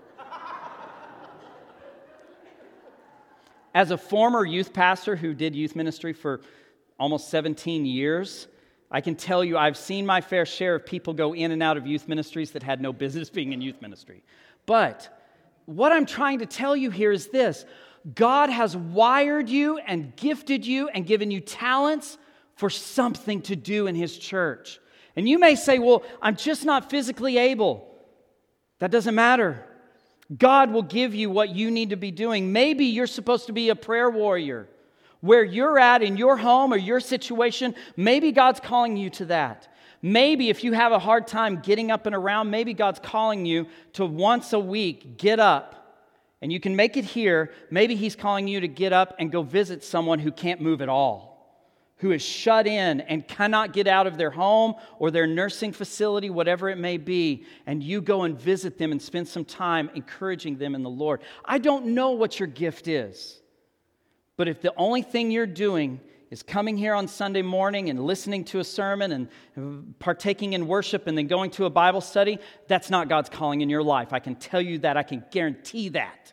As 3.74 3.90
a 3.90 3.98
former 3.98 4.44
youth 4.44 4.72
pastor 4.72 5.16
who 5.16 5.34
did 5.34 5.56
youth 5.56 5.74
ministry 5.74 6.12
for 6.12 6.42
almost 6.96 7.28
17 7.28 7.84
years, 7.84 8.46
I 8.90 9.00
can 9.00 9.16
tell 9.16 9.44
you 9.44 9.58
I've 9.58 9.76
seen 9.76 10.06
my 10.06 10.20
fair 10.20 10.46
share 10.46 10.76
of 10.76 10.86
people 10.86 11.12
go 11.12 11.34
in 11.34 11.50
and 11.50 11.62
out 11.62 11.76
of 11.76 11.86
youth 11.86 12.08
ministries 12.08 12.52
that 12.52 12.62
had 12.62 12.80
no 12.80 12.92
business 12.92 13.28
being 13.28 13.52
in 13.52 13.60
youth 13.60 13.80
ministry. 13.82 14.22
But 14.66 15.08
what 15.66 15.92
I'm 15.92 16.06
trying 16.06 16.38
to 16.38 16.46
tell 16.46 16.74
you 16.76 16.90
here 16.90 17.12
is 17.12 17.28
this 17.28 17.64
God 18.14 18.48
has 18.48 18.76
wired 18.76 19.48
you 19.48 19.78
and 19.78 20.14
gifted 20.16 20.66
you 20.66 20.88
and 20.88 21.06
given 21.06 21.30
you 21.30 21.40
talents 21.40 22.16
for 22.56 22.70
something 22.70 23.42
to 23.42 23.56
do 23.56 23.86
in 23.86 23.94
His 23.94 24.16
church. 24.16 24.80
And 25.16 25.28
you 25.28 25.38
may 25.38 25.54
say, 25.54 25.78
Well, 25.78 26.02
I'm 26.22 26.36
just 26.36 26.64
not 26.64 26.90
physically 26.90 27.36
able. 27.36 27.86
That 28.78 28.90
doesn't 28.90 29.14
matter. 29.14 29.64
God 30.36 30.70
will 30.70 30.82
give 30.82 31.14
you 31.14 31.30
what 31.30 31.50
you 31.50 31.70
need 31.70 31.90
to 31.90 31.96
be 31.96 32.10
doing. 32.10 32.52
Maybe 32.52 32.84
you're 32.86 33.06
supposed 33.06 33.46
to 33.46 33.52
be 33.52 33.70
a 33.70 33.74
prayer 33.76 34.10
warrior. 34.10 34.68
Where 35.20 35.42
you're 35.42 35.78
at 35.78 36.02
in 36.02 36.16
your 36.16 36.36
home 36.36 36.72
or 36.72 36.76
your 36.76 37.00
situation, 37.00 37.74
maybe 37.96 38.32
God's 38.32 38.60
calling 38.60 38.96
you 38.96 39.10
to 39.10 39.24
that. 39.26 39.68
Maybe 40.00 40.48
if 40.48 40.62
you 40.62 40.72
have 40.74 40.92
a 40.92 40.98
hard 40.98 41.26
time 41.26 41.60
getting 41.60 41.90
up 41.90 42.06
and 42.06 42.14
around, 42.14 42.50
maybe 42.50 42.72
God's 42.72 43.00
calling 43.00 43.44
you 43.44 43.66
to 43.94 44.06
once 44.06 44.52
a 44.52 44.60
week 44.60 45.18
get 45.18 45.40
up. 45.40 45.74
And 46.40 46.52
you 46.52 46.60
can 46.60 46.76
make 46.76 46.96
it 46.96 47.04
here. 47.04 47.50
Maybe 47.70 47.96
He's 47.96 48.14
calling 48.14 48.46
you 48.46 48.60
to 48.60 48.68
get 48.68 48.92
up 48.92 49.16
and 49.18 49.32
go 49.32 49.42
visit 49.42 49.82
someone 49.82 50.20
who 50.20 50.30
can't 50.30 50.60
move 50.60 50.80
at 50.80 50.88
all, 50.88 51.66
who 51.96 52.12
is 52.12 52.22
shut 52.22 52.68
in 52.68 53.00
and 53.00 53.26
cannot 53.26 53.72
get 53.72 53.88
out 53.88 54.06
of 54.06 54.16
their 54.16 54.30
home 54.30 54.74
or 55.00 55.10
their 55.10 55.26
nursing 55.26 55.72
facility, 55.72 56.30
whatever 56.30 56.68
it 56.68 56.78
may 56.78 56.96
be. 56.96 57.44
And 57.66 57.82
you 57.82 58.00
go 58.00 58.22
and 58.22 58.40
visit 58.40 58.78
them 58.78 58.92
and 58.92 59.02
spend 59.02 59.26
some 59.26 59.44
time 59.44 59.90
encouraging 59.96 60.58
them 60.58 60.76
in 60.76 60.84
the 60.84 60.90
Lord. 60.90 61.22
I 61.44 61.58
don't 61.58 61.86
know 61.86 62.10
what 62.12 62.38
your 62.38 62.46
gift 62.46 62.86
is, 62.86 63.40
but 64.38 64.48
if 64.48 64.62
the 64.62 64.72
only 64.76 65.02
thing 65.02 65.32
you're 65.32 65.46
doing 65.46 66.00
is 66.30 66.44
coming 66.44 66.76
here 66.76 66.94
on 66.94 67.08
Sunday 67.08 67.42
morning 67.42 67.90
and 67.90 68.00
listening 68.00 68.44
to 68.44 68.60
a 68.60 68.64
sermon 68.64 69.28
and 69.56 69.98
partaking 69.98 70.52
in 70.52 70.68
worship 70.68 71.08
and 71.08 71.18
then 71.18 71.26
going 71.26 71.50
to 71.50 71.64
a 71.64 71.70
Bible 71.70 72.00
study, 72.00 72.38
that's 72.68 72.88
not 72.88 73.08
God's 73.08 73.28
calling 73.28 73.62
in 73.62 73.68
your 73.68 73.82
life. 73.82 74.12
I 74.12 74.20
can 74.20 74.36
tell 74.36 74.60
you 74.60 74.78
that. 74.78 74.96
I 74.96 75.02
can 75.02 75.24
guarantee 75.32 75.88
that. 75.90 76.32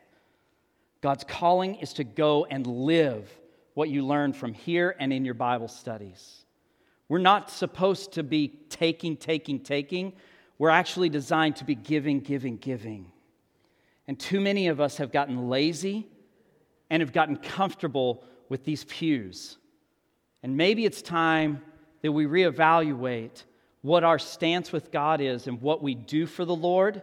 God's 1.02 1.24
calling 1.24 1.76
is 1.76 1.94
to 1.94 2.04
go 2.04 2.46
and 2.46 2.68
live 2.68 3.28
what 3.74 3.90
you 3.90 4.06
learn 4.06 4.34
from 4.34 4.54
here 4.54 4.96
and 5.00 5.12
in 5.12 5.26
your 5.26 5.34
Bible 5.34 5.68
studies. 5.68 6.46
We're 7.10 7.18
not 7.18 7.50
supposed 7.50 8.14
to 8.14 8.24
be 8.24 8.50
taking, 8.70 9.18
taking, 9.18 9.62
taking. 9.62 10.14
We're 10.60 10.70
actually 10.70 11.10
designed 11.10 11.56
to 11.58 11.66
be 11.66 11.76
giving, 11.76 12.20
giving, 12.20 12.58
giving. 12.58 13.12
And 14.08 14.20
too 14.20 14.40
many 14.40 14.68
of 14.68 14.80
us 14.80 14.98
have 14.98 15.12
gotten 15.12 15.50
lazy 15.50 16.08
and 16.90 17.02
have 17.02 17.14
gotten 17.14 17.38
comfortable 17.38 18.24
with 18.50 18.64
these 18.64 18.84
pews 18.84 19.58
And 20.44 20.56
maybe 20.56 20.86
it's 20.86 21.02
time 21.02 21.62
that 22.02 22.12
we 22.12 22.26
reevaluate 22.26 23.44
what 23.82 24.04
our 24.04 24.20
stance 24.20 24.72
with 24.72 24.92
God 24.92 25.22
is 25.22 25.48
and 25.48 25.62
what 25.62 25.82
we 25.82 25.96
do 25.96 26.26
for 26.26 26.46
the 26.46 26.56
Lord. 26.56 27.02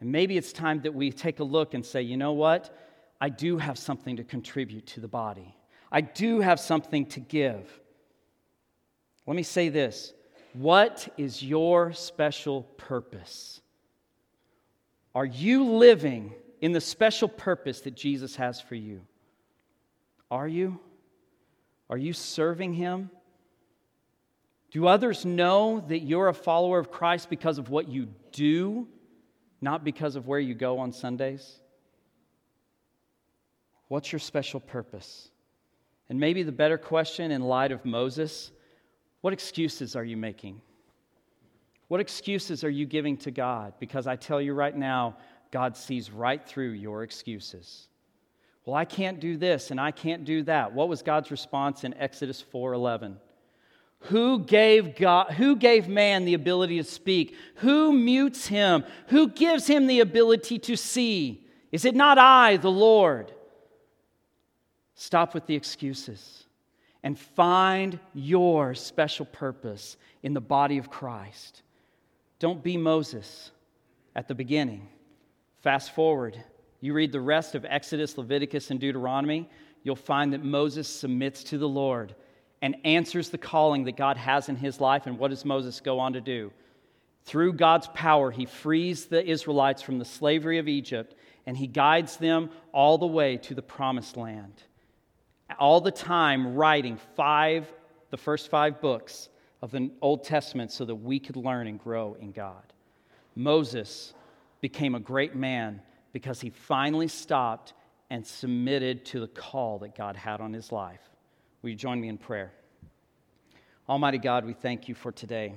And 0.00 0.12
maybe 0.12 0.36
it's 0.36 0.52
time 0.52 0.80
that 0.82 0.94
we 0.94 1.10
take 1.10 1.40
a 1.40 1.44
look 1.44 1.74
and 1.74 1.84
say, 1.84 2.02
you 2.02 2.16
know 2.16 2.32
what? 2.32 2.76
I 3.20 3.28
do 3.28 3.58
have 3.58 3.78
something 3.78 4.16
to 4.16 4.24
contribute 4.24 4.86
to 4.88 5.00
the 5.00 5.08
body. 5.08 5.54
I 5.92 6.00
do 6.00 6.40
have 6.40 6.60
something 6.60 7.06
to 7.06 7.20
give. 7.20 7.80
Let 9.26 9.36
me 9.36 9.42
say 9.42 9.68
this 9.68 10.12
What 10.52 11.08
is 11.16 11.42
your 11.42 11.92
special 11.92 12.62
purpose? 12.76 13.60
Are 15.14 15.26
you 15.26 15.64
living 15.64 16.34
in 16.60 16.72
the 16.72 16.80
special 16.80 17.28
purpose 17.28 17.80
that 17.82 17.94
Jesus 17.94 18.36
has 18.36 18.60
for 18.60 18.74
you? 18.74 19.00
Are 20.30 20.48
you? 20.48 20.78
Are 21.88 21.96
you 21.96 22.12
serving 22.12 22.74
Him? 22.74 23.10
Do 24.70 24.86
others 24.86 25.24
know 25.24 25.84
that 25.88 26.00
you're 26.00 26.28
a 26.28 26.34
follower 26.34 26.78
of 26.78 26.90
Christ 26.90 27.28
because 27.28 27.58
of 27.58 27.70
what 27.70 27.88
you 27.88 28.08
do, 28.30 28.86
not 29.60 29.82
because 29.84 30.14
of 30.14 30.28
where 30.28 30.38
you 30.38 30.54
go 30.54 30.78
on 30.78 30.92
Sundays? 30.92 31.58
What's 33.88 34.12
your 34.12 34.20
special 34.20 34.60
purpose? 34.60 35.30
And 36.08 36.20
maybe 36.20 36.44
the 36.44 36.52
better 36.52 36.78
question 36.78 37.32
in 37.32 37.42
light 37.42 37.72
of 37.72 37.84
Moses 37.84 38.52
what 39.20 39.34
excuses 39.34 39.96
are 39.96 40.04
you 40.04 40.16
making? 40.16 40.62
What 41.88 42.00
excuses 42.00 42.64
are 42.64 42.70
you 42.70 42.86
giving 42.86 43.16
to 43.18 43.30
God? 43.30 43.74
Because 43.78 44.06
I 44.06 44.16
tell 44.16 44.40
you 44.40 44.54
right 44.54 44.74
now, 44.74 45.16
God 45.50 45.76
sees 45.76 46.10
right 46.10 46.44
through 46.44 46.70
your 46.70 47.02
excuses. 47.02 47.88
Well, 48.64 48.76
I 48.76 48.84
can't 48.84 49.20
do 49.20 49.36
this 49.36 49.70
and 49.70 49.80
I 49.80 49.90
can't 49.90 50.24
do 50.24 50.42
that. 50.44 50.72
What 50.72 50.88
was 50.88 51.02
God's 51.02 51.30
response 51.30 51.84
in 51.84 51.94
Exodus 51.94 52.40
4:11? 52.40 53.18
Who 54.04 54.40
gave 54.40 54.96
God 54.96 55.32
who 55.32 55.56
gave 55.56 55.88
man 55.88 56.24
the 56.24 56.34
ability 56.34 56.78
to 56.78 56.84
speak? 56.84 57.36
Who 57.56 57.92
mutes 57.92 58.46
him? 58.46 58.84
Who 59.08 59.28
gives 59.28 59.66
him 59.66 59.86
the 59.86 60.00
ability 60.00 60.58
to 60.60 60.76
see? 60.76 61.46
Is 61.72 61.84
it 61.84 61.94
not 61.94 62.18
I, 62.18 62.56
the 62.56 62.70
Lord? 62.70 63.32
Stop 64.94 65.34
with 65.34 65.46
the 65.46 65.54
excuses 65.54 66.44
and 67.02 67.18
find 67.18 67.98
your 68.12 68.74
special 68.74 69.24
purpose 69.24 69.96
in 70.22 70.34
the 70.34 70.40
body 70.40 70.78
of 70.78 70.90
Christ. 70.90 71.62
Don't 72.38 72.62
be 72.62 72.76
Moses 72.76 73.50
at 74.14 74.28
the 74.28 74.34
beginning. 74.34 74.88
Fast 75.60 75.94
forward, 75.94 76.42
you 76.80 76.92
read 76.92 77.12
the 77.12 77.20
rest 77.20 77.54
of 77.54 77.64
Exodus, 77.64 78.16
Leviticus, 78.16 78.70
and 78.70 78.80
Deuteronomy, 78.80 79.48
you'll 79.82 79.96
find 79.96 80.32
that 80.32 80.44
Moses 80.44 80.88
submits 80.88 81.44
to 81.44 81.58
the 81.58 81.68
Lord 81.68 82.14
and 82.62 82.76
answers 82.84 83.30
the 83.30 83.38
calling 83.38 83.84
that 83.84 83.96
God 83.96 84.16
has 84.16 84.48
in 84.48 84.56
his 84.56 84.80
life. 84.80 85.06
And 85.06 85.18
what 85.18 85.28
does 85.28 85.44
Moses 85.44 85.80
go 85.80 85.98
on 85.98 86.12
to 86.14 86.20
do? 86.20 86.52
Through 87.24 87.54
God's 87.54 87.88
power, 87.88 88.30
he 88.30 88.46
frees 88.46 89.06
the 89.06 89.24
Israelites 89.24 89.82
from 89.82 89.98
the 89.98 90.04
slavery 90.04 90.58
of 90.58 90.68
Egypt 90.68 91.14
and 91.46 91.56
he 91.56 91.66
guides 91.66 92.16
them 92.16 92.50
all 92.72 92.98
the 92.98 93.06
way 93.06 93.36
to 93.38 93.54
the 93.54 93.62
promised 93.62 94.16
land 94.16 94.62
all 95.58 95.80
the 95.80 95.90
time 95.90 96.54
writing 96.54 96.98
five, 97.16 97.72
the 98.10 98.16
first 98.16 98.50
five 98.50 98.80
books 98.80 99.28
of 99.62 99.70
the 99.70 99.90
Old 100.00 100.24
Testament 100.24 100.70
so 100.70 100.84
that 100.84 100.94
we 100.94 101.18
could 101.18 101.36
learn 101.36 101.66
and 101.66 101.78
grow 101.78 102.16
in 102.20 102.32
God. 102.32 102.72
Moses 103.34 104.14
became 104.60 104.94
a 104.94 105.00
great 105.00 105.34
man 105.34 105.80
because 106.12 106.40
he 106.40 106.50
finally 106.50 107.08
stopped 107.08 107.72
and 108.10 108.26
submitted 108.26 109.04
to 109.06 109.20
the 109.20 109.28
call 109.28 109.78
that 109.78 109.94
God 109.94 110.16
had 110.16 110.40
on 110.40 110.52
his 110.52 110.72
life. 110.72 111.00
Will 111.62 111.70
you 111.70 111.76
join 111.76 112.00
me 112.00 112.08
in 112.08 112.18
prayer? 112.18 112.52
Almighty 113.88 114.18
God, 114.18 114.44
we 114.44 114.52
thank 114.52 114.88
you 114.88 114.94
for 114.94 115.12
today. 115.12 115.54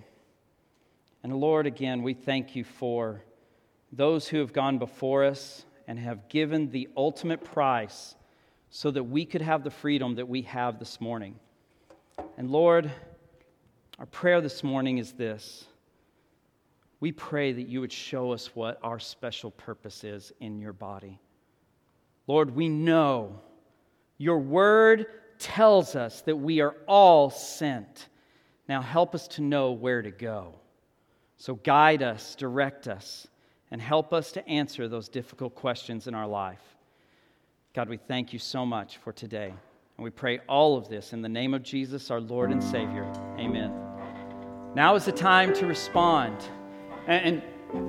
And 1.24 1.36
Lord, 1.36 1.66
again, 1.66 2.04
we 2.04 2.14
thank 2.14 2.56
you 2.56 2.64
for 2.64 3.24
those 3.92 4.28
who 4.28 4.40
have 4.40 4.54
gone 4.54 4.78
before 4.78 5.24
us 5.24 5.66
and 5.88 5.98
have 6.00 6.30
given 6.30 6.70
the 6.70 6.90
ultimate 6.98 7.44
price 7.44 8.16
so 8.70 8.90
that 8.92 9.04
we 9.04 9.26
could 9.26 9.42
have 9.42 9.64
the 9.64 9.70
freedom 9.70 10.16
that 10.16 10.28
we 10.28 10.42
have 10.44 10.80
this 10.80 11.00
morning. 11.00 11.36
And 12.38 12.50
Lord, 12.50 12.92
our 14.00 14.06
prayer 14.08 14.42
this 14.42 14.64
morning 14.64 14.98
is 14.98 15.14
this. 15.14 15.66
We 17.04 17.12
pray 17.12 17.52
that 17.52 17.68
you 17.68 17.82
would 17.82 17.92
show 17.92 18.32
us 18.32 18.56
what 18.56 18.80
our 18.82 18.98
special 18.98 19.52
purpose 19.52 20.06
is 20.06 20.32
in 20.40 20.58
your 20.58 20.72
body. 20.72 21.20
Lord, 22.28 22.56
we 22.56 22.70
know 22.70 23.42
your 24.18 24.40
word 24.40 25.08
tells 25.38 25.98
us 25.98 26.22
that 26.22 26.38
we 26.38 26.62
are 26.62 26.78
all 26.88 27.30
sent. 27.30 28.08
Now 28.70 28.82
help 28.82 29.16
us 29.16 29.28
to 29.28 29.42
know 29.42 29.74
where 29.74 30.02
to 30.02 30.12
go. 30.12 30.56
So 31.36 31.56
guide 31.56 32.02
us, 32.02 32.36
direct 32.36 32.88
us, 32.88 33.28
and 33.70 33.82
help 33.82 34.14
us 34.14 34.32
to 34.32 34.48
answer 34.48 34.88
those 34.88 35.10
difficult 35.10 35.56
questions 35.56 36.08
in 36.08 36.16
our 36.16 36.26
life. 36.26 36.64
God, 37.76 37.90
we 37.90 37.98
thank 37.98 38.32
you 38.32 38.40
so 38.40 38.66
much 38.66 38.96
for 38.96 39.12
today. 39.12 39.54
And 39.98 40.04
we 40.06 40.10
pray 40.10 40.40
all 40.48 40.78
of 40.78 40.88
this 40.88 41.12
in 41.12 41.22
the 41.22 41.28
name 41.28 41.54
of 41.54 41.64
Jesus, 41.64 42.10
our 42.10 42.22
Lord 42.22 42.50
and 42.54 42.64
Savior. 42.64 43.04
Amen. 43.38 43.74
Now 44.74 44.96
is 44.96 45.04
the 45.04 45.12
time 45.12 45.54
to 45.56 45.66
respond. 45.66 46.42
And, 47.08 47.42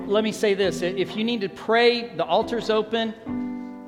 let 0.07 0.25
me 0.25 0.33
say 0.33 0.55
this 0.55 0.83
if 0.83 1.17
you 1.17 1.25
need 1.25 1.43
to 1.43 1.49
pray, 1.49 2.09
the 2.09 2.25
altar's 2.25 2.71
open. 2.71 3.15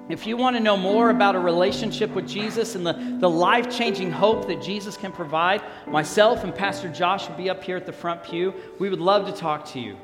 If 0.09 0.25
you 0.25 0.37
want 0.37 0.55
to 0.55 0.63
know 0.63 0.77
more 0.77 1.11
about 1.11 1.35
a 1.35 1.41
relationship 1.41 2.11
with 2.11 2.29
Jesus 2.29 2.77
and 2.77 2.87
the, 2.87 2.93
the 3.19 3.29
life 3.29 3.69
changing 3.77 4.13
hope 4.13 4.47
that 4.47 4.63
Jesus 4.63 4.97
can 4.97 5.11
provide, 5.11 5.63
myself 5.89 6.45
and 6.45 6.55
Pastor 6.55 6.89
Josh 6.89 7.29
will 7.29 7.37
be 7.37 7.51
up 7.51 7.65
here 7.65 7.77
at 7.77 7.87
the 7.87 7.93
front 7.93 8.23
pew. 8.23 8.55
We 8.79 8.89
would 8.89 9.01
love 9.01 9.27
to 9.27 9.33
talk 9.33 9.65
to 9.73 9.81
you. 9.81 9.97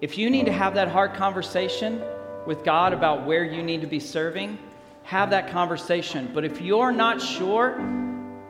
If 0.00 0.18
you 0.18 0.28
need 0.28 0.46
to 0.46 0.52
have 0.52 0.74
that 0.74 0.88
hard 0.88 1.14
conversation 1.14 2.02
with 2.46 2.64
God 2.64 2.92
about 2.92 3.24
where 3.24 3.44
you 3.44 3.62
need 3.62 3.80
to 3.82 3.86
be 3.86 4.00
serving, 4.00 4.58
have 5.04 5.30
that 5.30 5.50
conversation. 5.50 6.28
But 6.34 6.44
if 6.44 6.60
you're 6.60 6.90
not 6.90 7.22
sure, 7.22 7.78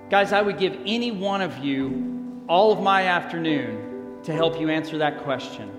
guys, 0.08 0.32
I 0.32 0.40
would 0.40 0.58
give 0.58 0.78
any 0.86 1.10
one 1.10 1.42
of 1.42 1.58
you 1.58 2.44
all 2.48 2.72
of 2.72 2.80
my 2.80 3.08
afternoon 3.08 3.89
to 4.24 4.32
help 4.32 4.60
you 4.60 4.68
answer 4.68 4.98
that 4.98 5.22
question. 5.22 5.70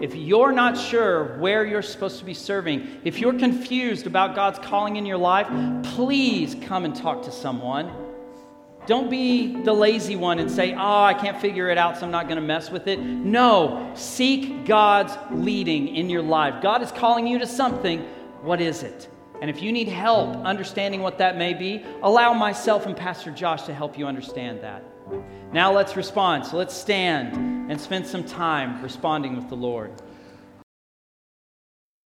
If 0.00 0.14
you're 0.14 0.52
not 0.52 0.78
sure 0.78 1.38
where 1.38 1.64
you're 1.66 1.82
supposed 1.82 2.18
to 2.20 2.24
be 2.24 2.34
serving, 2.34 3.00
if 3.04 3.18
you're 3.18 3.36
confused 3.38 4.06
about 4.06 4.34
God's 4.34 4.58
calling 4.60 4.96
in 4.96 5.06
your 5.06 5.18
life, 5.18 5.48
please 5.94 6.56
come 6.62 6.84
and 6.84 6.94
talk 6.94 7.22
to 7.24 7.32
someone. 7.32 7.92
Don't 8.86 9.08
be 9.08 9.62
the 9.62 9.72
lazy 9.72 10.16
one 10.16 10.40
and 10.40 10.50
say, 10.50 10.74
Oh, 10.74 11.02
I 11.02 11.14
can't 11.14 11.40
figure 11.40 11.68
it 11.68 11.78
out, 11.78 11.98
so 11.98 12.04
I'm 12.04 12.10
not 12.10 12.26
going 12.26 12.36
to 12.36 12.42
mess 12.42 12.70
with 12.70 12.88
it. 12.88 12.98
No, 12.98 13.92
seek 13.94 14.64
God's 14.64 15.16
leading 15.30 15.94
in 15.94 16.10
your 16.10 16.22
life. 16.22 16.60
God 16.62 16.82
is 16.82 16.90
calling 16.90 17.26
you 17.26 17.38
to 17.38 17.46
something. 17.46 18.00
What 18.42 18.60
is 18.60 18.82
it? 18.82 19.08
And 19.40 19.48
if 19.50 19.62
you 19.62 19.72
need 19.72 19.88
help 19.88 20.36
understanding 20.44 21.00
what 21.00 21.18
that 21.18 21.36
may 21.36 21.54
be, 21.54 21.84
allow 22.02 22.32
myself 22.32 22.86
and 22.86 22.96
Pastor 22.96 23.30
Josh 23.30 23.62
to 23.62 23.74
help 23.74 23.98
you 23.98 24.06
understand 24.06 24.60
that. 24.62 24.84
Now 25.52 25.70
let's 25.72 25.96
respond. 25.96 26.46
So 26.46 26.56
let's 26.56 26.74
stand 26.74 27.70
and 27.70 27.78
spend 27.78 28.06
some 28.06 28.24
time 28.24 28.82
responding 28.82 29.36
with 29.36 29.50
the 29.50 29.56
Lord. 29.56 29.92